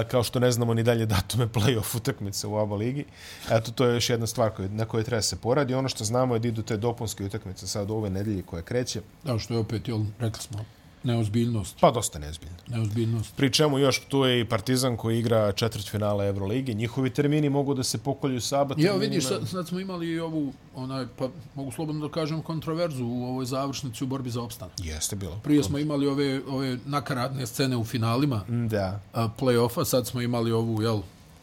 [0.08, 3.04] Kao što ne znamo ni dalje datume play-off utakmice u ABA ligi.
[3.50, 5.74] Eto, to je još jedna stvar koje, na kojoj treba se poradi.
[5.74, 9.00] Ono što znamo je da idu te dopunske utakmice sad ove nedelje koje kreće.
[9.24, 10.64] Da, što je opet, jel, rekli smo,
[11.04, 11.76] Neozbiljnost.
[11.80, 12.56] Pa dosta neozbiljno.
[12.68, 13.36] Neozbiljnost.
[13.36, 16.74] Pri čemu još tu je i Partizan koji igra četvrt finala Evrolige.
[16.74, 18.78] Njihovi termini mogu da se pokolju sabat.
[18.78, 23.04] Ja, vidiš, sad, sad smo imali i ovu, onaj, pa mogu slobodno da kažem, kontroverzu
[23.04, 24.74] u ovoj završnici u borbi za opstanak.
[24.78, 25.40] Jeste bilo.
[25.44, 29.00] Prije smo imali ove, ove nakaradne scene u finalima da.
[29.14, 31.00] play-offa, sad smo imali ovu, jel,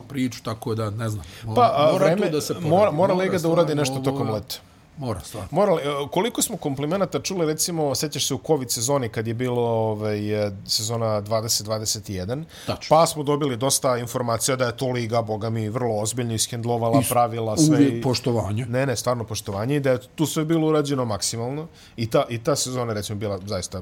[0.10, 1.26] priču, tako da, ne znam.
[1.56, 2.70] Pa, a, mora vreme, da se poradi.
[2.70, 4.56] Mora, mora, mora Liga da uradi nešto tokom leta.
[5.00, 5.48] Mora, stvarno.
[5.52, 9.62] Morali, e, koliko smo komplimenata čuli, recimo, sećaš se u COVID sezoni kad je bilo
[9.62, 12.44] ovaj, e, sezona 2021,
[12.90, 17.58] pa smo dobili dosta informacija da je to liga, boga mi, vrlo ozbiljno ishendlovala pravila,
[17.58, 17.78] sve.
[17.78, 18.66] Uvijek poštovanje.
[18.66, 22.44] Ne, ne, stvarno poštovanje i da je tu sve bilo urađeno maksimalno i ta, i
[22.44, 23.82] ta sezona, recimo, bila zaista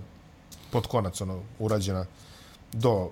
[0.72, 2.06] pod konac, ono, urađena
[2.74, 3.10] do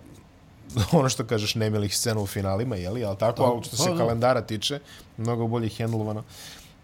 [0.99, 4.41] ono što kažeš nemilih scena u finalima, jeli, ali tako, ali što se pa kalendara
[4.41, 4.80] tiče,
[5.18, 6.24] mnogo bolje hendlovano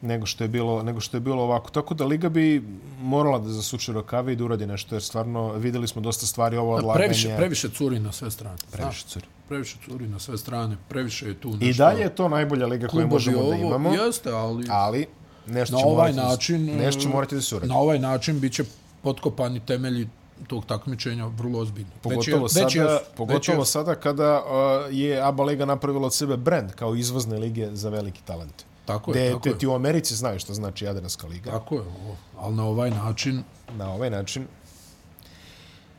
[0.02, 2.64] nego što je bilo nego što je bilo ovako tako da liga bi
[3.02, 6.76] morala da zasuče rukave i da uradi nešto jer stvarno videli smo dosta stvari ovo
[6.76, 11.28] odlaganje previše previše curi na sve strane previše curi previše curi na sve strane previše
[11.28, 14.32] je tu nešto i dalje je to najbolja liga koju možemo ovo, da imamo jeste
[14.32, 15.08] ali ali
[15.48, 18.64] nešto na ovaj način nešto će morati da se uradi na ovaj način biće
[19.02, 20.08] potkopani temelji
[20.48, 21.92] tog takmičenja vrlo ozbiljno.
[22.02, 22.86] Pogotovo, već je, sada, već je,
[23.18, 27.38] pogotovo već je, sada kada uh, je ABA Liga napravila od sebe brand kao izvozne
[27.38, 28.66] lige za veliki talent.
[28.86, 29.58] Tako je, tako je.
[29.58, 31.52] Ti u Americi znaju što znači Jadranska liga.
[31.52, 31.82] Tako je,
[32.38, 33.44] ali na ovaj način...
[33.78, 34.48] Na ovaj način...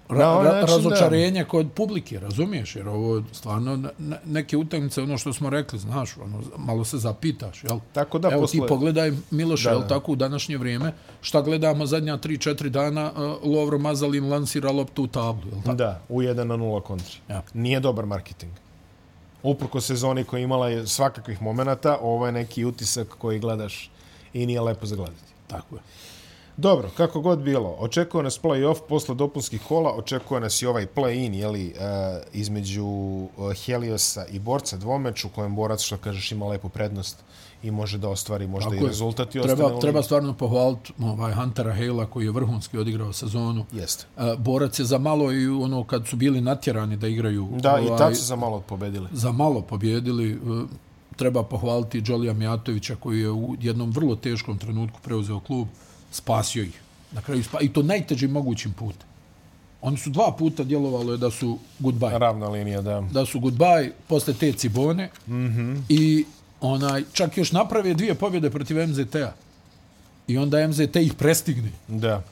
[0.09, 1.49] Ra, ovaj način, razočarenje da.
[1.49, 2.77] kod publike, razumiješ?
[2.77, 3.91] Jer ovo stvarno
[4.25, 7.79] neke utakmice, ono što smo rekli, znaš, ono, malo se zapitaš, jel?
[7.93, 8.61] Tako da, Evo posle...
[8.61, 13.79] ti pogledaj, Miloš, jel, tako u današnje vrijeme, šta gledamo zadnja 3-4 dana, uh, Lovro
[13.79, 15.77] Mazalin lansira loptu u tablu, jel tako?
[15.77, 17.17] Da, u 1 na 0 kontri.
[17.29, 17.43] Ja.
[17.55, 18.53] Nije dobar marketing
[19.43, 23.91] uprko sezoni koja imala je svakakvih momenata, ovo je neki utisak koji gledaš
[24.33, 25.33] i nije lepo za gledati.
[25.47, 25.83] Tako je.
[26.57, 31.35] Dobro, kako god bilo, očekuje nas play-off posle dopunskih kola, očekuje nas i ovaj play-in,
[31.35, 31.83] jeli, uh,
[32.33, 33.29] između uh,
[33.65, 37.17] Heliosa i Borca dvomeč, u kojem Borac, što kažeš, ima lepu prednost
[37.63, 39.35] i može da ostvari možda Tako i rezultat.
[39.35, 43.65] I treba, treba stvarno pohvaliti ovaj Huntera Hale koji je vrhunski odigrao sezonu.
[43.73, 44.07] Jeste.
[44.17, 47.49] Uh, Borac je za malo i ono kad su bili natjerani da igraju...
[47.61, 49.09] Da, ovaj, i tad su za malo pobedili.
[49.13, 50.39] Za malo pobjedili.
[50.39, 50.69] Uh,
[51.17, 55.69] treba pohvaliti Đolija Mijatovića koji je u jednom vrlo teškom trenutku preuzeo klub,
[56.11, 56.81] spasio ih.
[57.13, 59.07] Na kraju spa, I to najtežim mogućim putem.
[59.83, 62.19] Oni su dva puta djelovalo je da su goodbye.
[62.19, 63.01] Ravna linija, da.
[63.01, 65.11] Da su goodbye posle te cibone.
[65.27, 65.81] Mm -hmm.
[65.89, 66.25] I
[66.63, 69.33] onaj, čak još naprave dvije pobjede protiv MZT-a.
[70.27, 71.71] I onda MZT ih prestigne.
[71.89, 72.23] Da.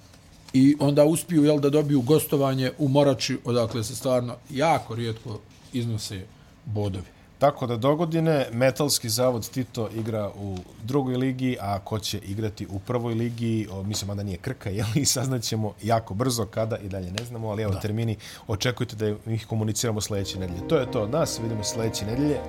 [0.52, 5.40] I onda uspiju jel, da dobiju gostovanje u Morači, odakle se stvarno jako rijetko
[5.72, 6.24] iznose
[6.64, 7.04] bodovi.
[7.38, 12.78] Tako da dogodine Metalski zavod Tito igra u drugoj ligi, a ko će igrati u
[12.78, 14.86] prvoj ligi, o, mislim da nije Krka, jel?
[14.94, 17.80] I saznaćemo jako brzo kada i dalje ne znamo, ali evo da.
[17.80, 18.16] termini,
[18.46, 20.68] očekujte da ih komuniciramo sljedeće nedelje.
[20.68, 22.40] To je to od nas, vidimo sljedeće nedelje.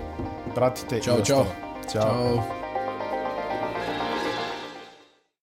[0.56, 1.44] Pratite čao, i čao.
[1.46, 1.71] Ćao.
[1.94, 2.61] Čao.